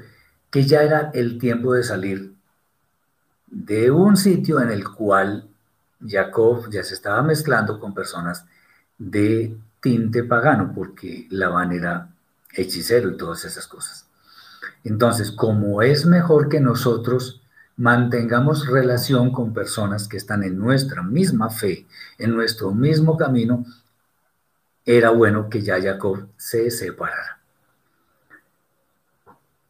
[0.49, 2.34] que ya era el tiempo de salir
[3.55, 5.47] de un sitio en el cual
[6.05, 8.45] Jacob ya se estaba mezclando con personas
[8.97, 12.09] de tinte pagano, porque Labán era
[12.53, 14.07] hechicero y todas esas cosas.
[14.83, 17.41] Entonces, como es mejor que nosotros
[17.77, 21.87] mantengamos relación con personas que están en nuestra misma fe,
[22.17, 23.65] en nuestro mismo camino,
[24.85, 27.39] era bueno que ya Jacob se separara.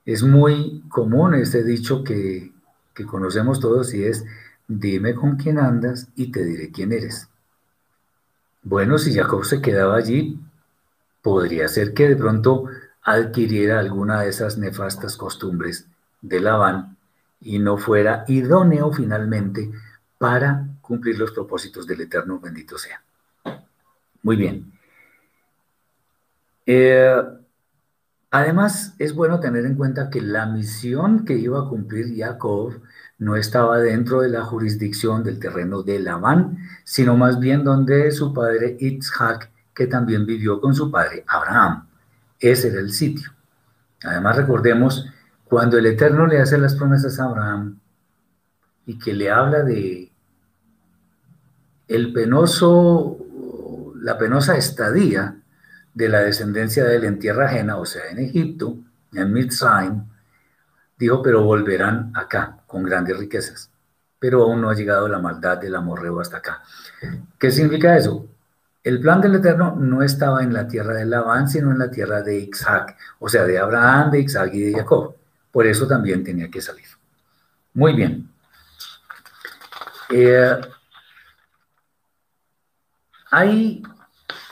[0.06, 2.55] Es muy común ese dicho que,
[2.96, 4.26] que conocemos todos y es,
[4.68, 7.28] dime con quién andas y te diré quién eres.
[8.64, 10.40] Bueno, si Jacob se quedaba allí,
[11.22, 12.66] podría ser que de pronto
[13.04, 15.88] adquiriera alguna de esas nefastas costumbres
[16.22, 16.98] de Labán
[17.42, 19.70] y no fuera idóneo finalmente
[20.18, 23.02] para cumplir los propósitos del Eterno, bendito sea.
[24.24, 24.72] Muy bien.
[26.66, 27.16] Eh,
[28.36, 32.82] además, es bueno tener en cuenta que la misión que iba a cumplir Jacob
[33.18, 38.34] no estaba dentro de la jurisdicción del terreno de Labán, sino más bien donde su
[38.34, 41.88] padre Itzhak, que también vivió con su padre Abraham.
[42.40, 43.32] Ese era el sitio.
[44.04, 45.08] Además, recordemos,
[45.46, 47.80] cuando el Eterno le hace las promesas a Abraham
[48.86, 50.12] y que le habla de,
[51.88, 53.18] el penoso,
[53.96, 55.38] la penosa estadía
[55.96, 58.78] de la descendencia de él en tierra ajena, o sea, en Egipto,
[59.14, 60.04] en Mitzrayim,
[60.98, 63.72] dijo, pero volverán acá con grandes riquezas.
[64.20, 66.62] Pero aún no ha llegado la maldad del amorreo hasta acá.
[67.40, 68.28] ¿Qué significa eso?
[68.84, 72.22] El plan del Eterno no estaba en la tierra de Labán, sino en la tierra
[72.22, 75.16] de Isaac, o sea, de Abraham, de Isaac y de Jacob.
[75.50, 76.86] Por eso también tenía que salir.
[77.74, 78.30] Muy bien.
[80.10, 80.62] Eh,
[83.32, 83.82] ahí,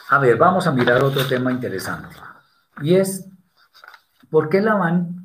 [0.09, 2.15] a ver, vamos a mirar otro tema interesante.
[2.81, 3.25] Y es,
[4.29, 5.23] ¿por qué Labán,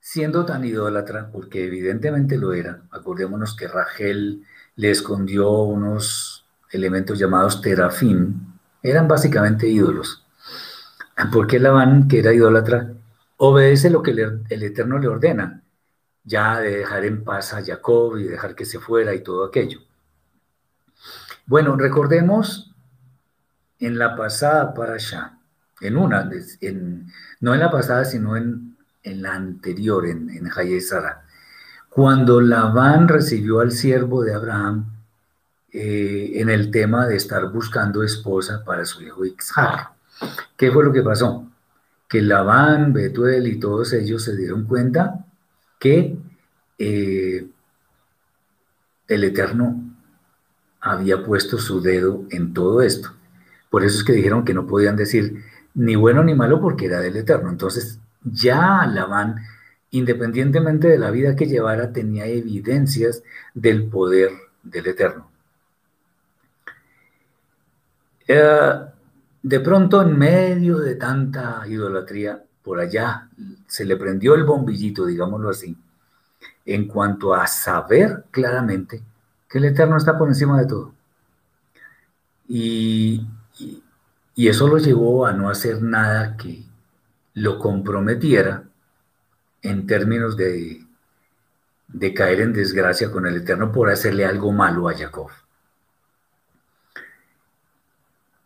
[0.00, 4.44] siendo tan idólatra, porque evidentemente lo era, acordémonos que Rachel
[4.76, 10.24] le escondió unos elementos llamados terafín, eran básicamente ídolos.
[11.32, 12.92] ¿Por qué Labán, que era idólatra,
[13.36, 15.62] obedece lo que el Eterno le ordena?
[16.24, 19.80] Ya de dejar en paz a Jacob y dejar que se fuera y todo aquello.
[21.46, 22.69] Bueno, recordemos
[23.80, 25.38] en la pasada para allá,
[25.80, 26.30] en una,
[27.40, 31.24] no en la pasada, sino en, la anterior, en, en Sara,
[31.88, 34.86] cuando Labán recibió al siervo de Abraham
[35.72, 39.92] eh, en el tema de estar buscando esposa para su hijo Isaac.
[40.56, 41.48] ¿Qué fue lo que pasó?
[42.08, 45.24] Que Labán, Betuel y todos ellos se dieron cuenta
[45.78, 46.16] que
[46.78, 47.48] eh,
[49.08, 49.80] el Eterno
[50.80, 53.12] había puesto su dedo en todo esto.
[53.70, 55.44] Por eso es que dijeron que no podían decir
[55.74, 57.50] ni bueno ni malo porque era del Eterno.
[57.50, 59.36] Entonces ya Labán,
[59.90, 63.22] independientemente de la vida que llevara, tenía evidencias
[63.54, 64.30] del poder
[64.62, 65.30] del Eterno.
[68.26, 68.72] Eh,
[69.42, 73.28] de pronto, en medio de tanta idolatría, por allá
[73.66, 75.76] se le prendió el bombillito, digámoslo así,
[76.66, 79.02] en cuanto a saber claramente
[79.48, 80.92] que el Eterno está por encima de todo.
[82.46, 83.26] Y,
[84.34, 86.64] y eso lo llevó a no hacer nada que
[87.34, 88.64] lo comprometiera
[89.62, 90.84] en términos de,
[91.88, 95.28] de caer en desgracia con el Eterno por hacerle algo malo a Jacob.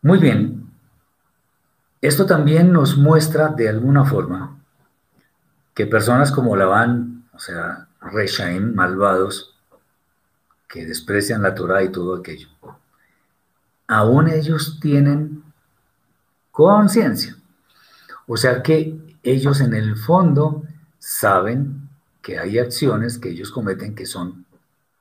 [0.01, 0.69] Muy bien,
[2.01, 4.59] esto también nos muestra de alguna forma
[5.73, 9.59] que personas como Labán, o sea, Reshaim, malvados,
[10.69, 12.47] que desprecian la Torah y todo aquello,
[13.87, 15.43] aún ellos tienen
[16.51, 17.35] conciencia.
[18.27, 20.63] O sea que ellos en el fondo
[20.99, 21.89] saben
[22.21, 24.45] que hay acciones que ellos cometen que son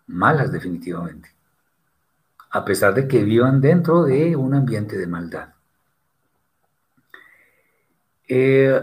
[0.07, 1.35] malas definitivamente
[2.55, 5.49] a pesar de que vivan dentro de un ambiente de maldad.
[8.29, 8.81] Eh,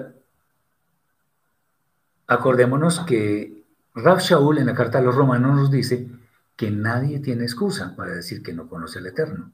[2.28, 3.64] acordémonos que
[3.96, 6.10] Rav Shaul en la carta a los romanos nos dice
[6.58, 9.54] que nadie tiene excusa para decir que no conoce al Eterno,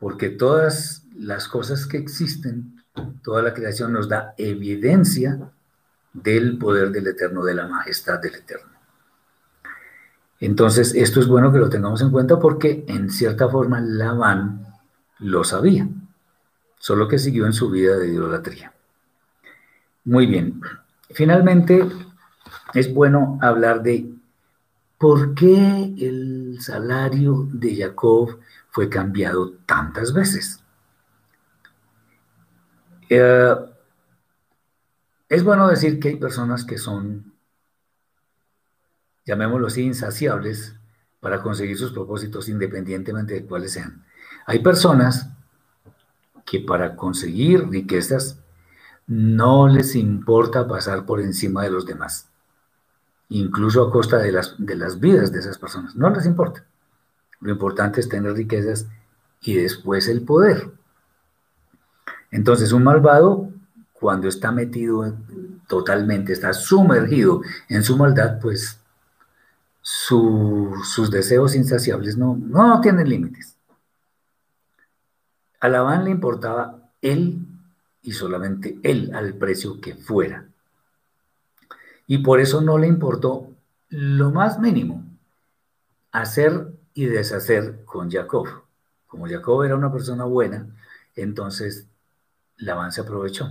[0.00, 2.82] porque todas las cosas que existen,
[3.22, 5.52] toda la creación nos da evidencia
[6.12, 8.72] del poder del Eterno, de la majestad del Eterno.
[10.40, 14.66] Entonces, esto es bueno que lo tengamos en cuenta porque en cierta forma Labán
[15.18, 15.86] lo sabía,
[16.78, 18.72] solo que siguió en su vida de idolatría.
[20.04, 20.62] Muy bien,
[21.10, 21.86] finalmente
[22.72, 24.10] es bueno hablar de
[24.96, 28.38] por qué el salario de Jacob
[28.70, 30.62] fue cambiado tantas veces.
[33.08, 33.54] Eh,
[35.28, 37.30] es bueno decir que hay personas que son
[39.30, 40.74] llamémoslo así, insaciables
[41.20, 44.04] para conseguir sus propósitos independientemente de cuáles sean.
[44.46, 45.30] Hay personas
[46.44, 48.40] que para conseguir riquezas
[49.06, 52.28] no les importa pasar por encima de los demás,
[53.28, 55.94] incluso a costa de las, de las vidas de esas personas.
[55.94, 56.64] No les importa.
[57.40, 58.86] Lo importante es tener riquezas
[59.40, 60.70] y después el poder.
[62.30, 63.50] Entonces un malvado,
[63.92, 65.14] cuando está metido
[65.68, 68.80] totalmente, está sumergido en su maldad, pues
[69.82, 73.56] sus deseos insaciables no, no tienen límites.
[75.60, 77.46] A le importaba él
[78.02, 80.46] y solamente él al precio que fuera.
[82.06, 83.50] Y por eso no le importó
[83.88, 85.04] lo más mínimo
[86.12, 88.46] hacer y deshacer con Jacob.
[89.06, 90.66] Como Jacob era una persona buena,
[91.16, 91.86] entonces
[92.58, 93.50] Labán se aprovechó.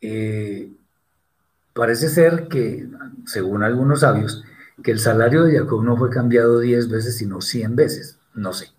[0.00, 0.72] Eh,
[1.78, 2.88] Parece ser que,
[3.24, 4.42] según algunos sabios,
[4.82, 8.18] que el salario de Jacob no fue cambiado 10 veces, sino 100 veces.
[8.34, 8.72] No sé.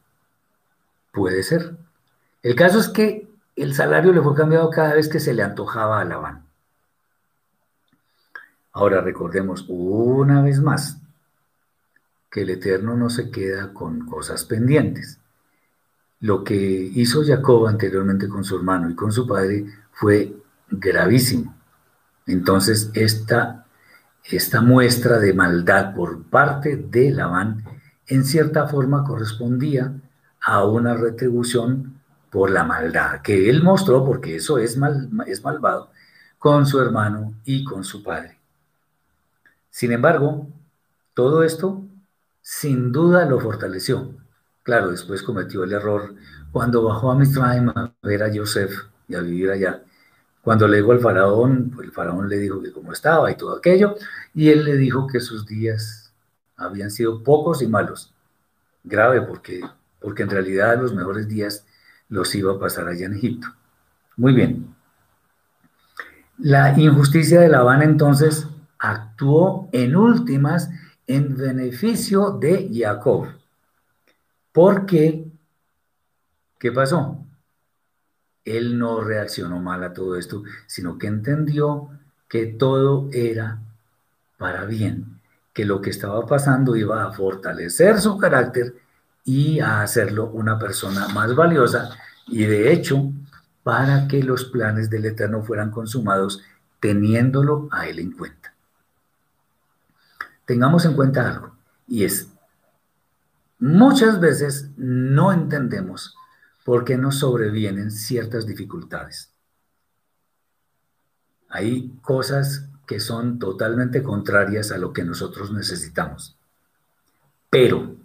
[1.13, 1.77] Puede ser.
[2.43, 6.01] El caso es que el salario le fue cambiado cada vez que se le antojaba
[6.01, 6.43] a Labán.
[8.73, 10.97] Ahora recordemos una vez más,
[12.29, 15.19] que el Eterno no se queda con cosas pendientes.
[16.19, 20.35] Lo que hizo Jacob anteriormente con su hermano y con su padre fue
[20.69, 21.55] gravísimo.
[22.25, 23.65] Entonces, esta,
[24.23, 27.63] esta muestra de maldad por parte de Labán,
[28.07, 29.93] en cierta forma correspondía
[30.41, 31.99] a una retribución
[32.29, 35.91] por la maldad que él mostró, porque eso es, mal, es malvado,
[36.37, 38.37] con su hermano y con su padre.
[39.69, 40.47] Sin embargo,
[41.13, 41.83] todo esto
[42.51, 44.09] sin duda lo fortaleció.
[44.63, 46.15] Claro, después cometió el error
[46.51, 49.83] cuando bajó a Mitzrayim a ver a Joseph y a vivir allá.
[50.41, 53.55] Cuando le dijo al faraón, pues el faraón le dijo que cómo estaba y todo
[53.55, 53.97] aquello,
[54.33, 56.11] y él le dijo que sus días
[56.57, 58.15] habían sido pocos y malos.
[58.83, 59.61] Grave porque,
[59.99, 61.67] porque en realidad los mejores días
[62.09, 63.47] los iba a pasar allá en Egipto.
[64.17, 64.73] Muy bien.
[66.39, 68.47] La injusticia de Labán entonces
[68.79, 70.71] actuó en últimas
[71.09, 73.27] en beneficio de Jacob.
[74.51, 75.25] ¿Por qué?
[76.59, 77.25] ¿Qué pasó?
[78.45, 81.89] Él no reaccionó mal a todo esto, sino que entendió
[82.27, 83.59] que todo era
[84.37, 85.19] para bien,
[85.51, 88.75] que lo que estaba pasando iba a fortalecer su carácter
[89.25, 91.89] y a hacerlo una persona más valiosa
[92.27, 93.11] y de hecho
[93.63, 96.43] para que los planes del Eterno fueran consumados
[96.79, 98.38] teniéndolo a él en cuenta.
[100.49, 101.51] Tengamos en cuenta algo
[101.85, 102.27] y es,
[103.59, 106.15] muchas veces no entendemos
[106.65, 109.31] por qué nos sobrevienen ciertas dificultades.
[111.49, 116.35] Hay cosas que son totalmente contrarias a lo que nosotros necesitamos.
[117.51, 117.95] Pero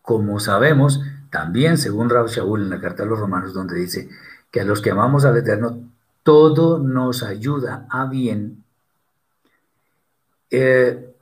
[0.00, 4.08] como sabemos, también según Raúl Shaul en la carta a los romanos, donde dice
[4.50, 5.86] que a los que amamos al Eterno,
[6.22, 8.63] todo nos ayuda a bien.
[10.56, 11.12] Eh,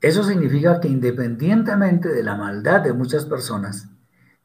[0.00, 3.88] eso significa que independientemente de la maldad de muchas personas,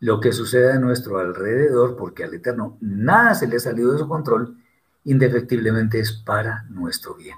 [0.01, 3.99] lo que sucede a nuestro alrededor, porque al Eterno nada se le ha salido de
[3.99, 4.57] su control,
[5.05, 7.37] indefectiblemente es para nuestro bien.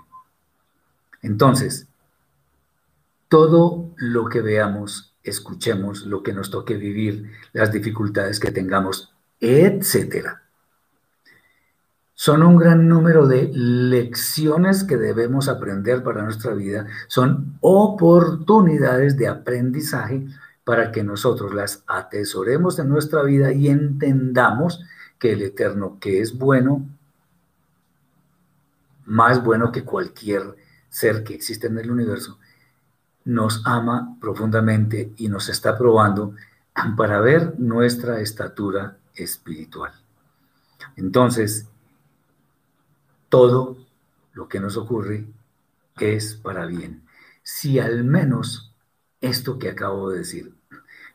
[1.21, 1.87] Entonces,
[3.27, 10.44] todo lo que veamos escuchemos lo que nos toque vivir, las dificultades que tengamos, etcétera.
[12.17, 19.27] Son un gran número de lecciones que debemos aprender para nuestra vida, son oportunidades de
[19.27, 20.25] aprendizaje
[20.63, 24.83] para que nosotros las atesoremos en nuestra vida y entendamos
[25.19, 26.87] que el Eterno, que es bueno,
[29.05, 30.55] más bueno que cualquier
[30.89, 32.39] ser que existe en el universo,
[33.25, 36.33] nos ama profundamente y nos está probando
[36.95, 39.91] para ver nuestra estatura espiritual.
[40.95, 41.67] Entonces,
[43.29, 43.77] todo
[44.33, 45.25] lo que nos ocurre
[45.99, 47.03] es para bien.
[47.43, 48.73] Si al menos
[49.21, 50.53] esto que acabo de decir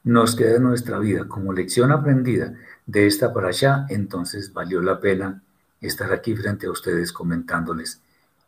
[0.03, 2.55] nos queda en nuestra vida como lección aprendida
[2.87, 5.43] de esta para allá, entonces valió la pena
[5.81, 8.01] estar aquí frente a ustedes comentándoles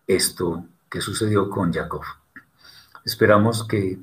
[0.06, 2.02] esto que sucedió con Jacob.
[3.04, 3.98] Esperamos que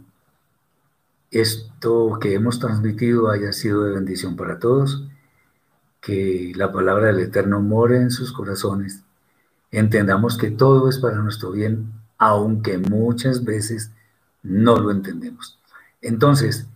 [1.31, 5.07] esto que hemos transmitido haya sido de bendición para todos,
[6.01, 9.03] que la palabra del Eterno more en sus corazones,
[9.71, 13.91] entendamos que todo es para nuestro bien, aunque muchas veces
[14.43, 15.59] no lo entendemos.
[16.01, 16.67] Entonces,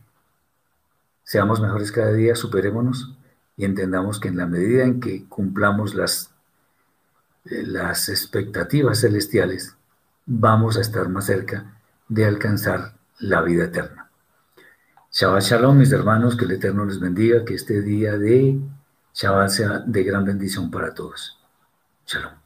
[1.24, 3.16] seamos mejores cada día, superémonos
[3.56, 6.32] y entendamos que en la medida en que cumplamos las,
[7.46, 9.76] eh, las expectativas celestiales,
[10.26, 11.78] vamos a estar más cerca
[12.08, 14.10] de alcanzar la vida eterna.
[15.12, 18.60] Shabbat Shalom, mis hermanos, que el Eterno les bendiga, que este día de
[19.14, 21.38] Shabbat sea de gran bendición para todos.
[22.08, 22.43] Shalom.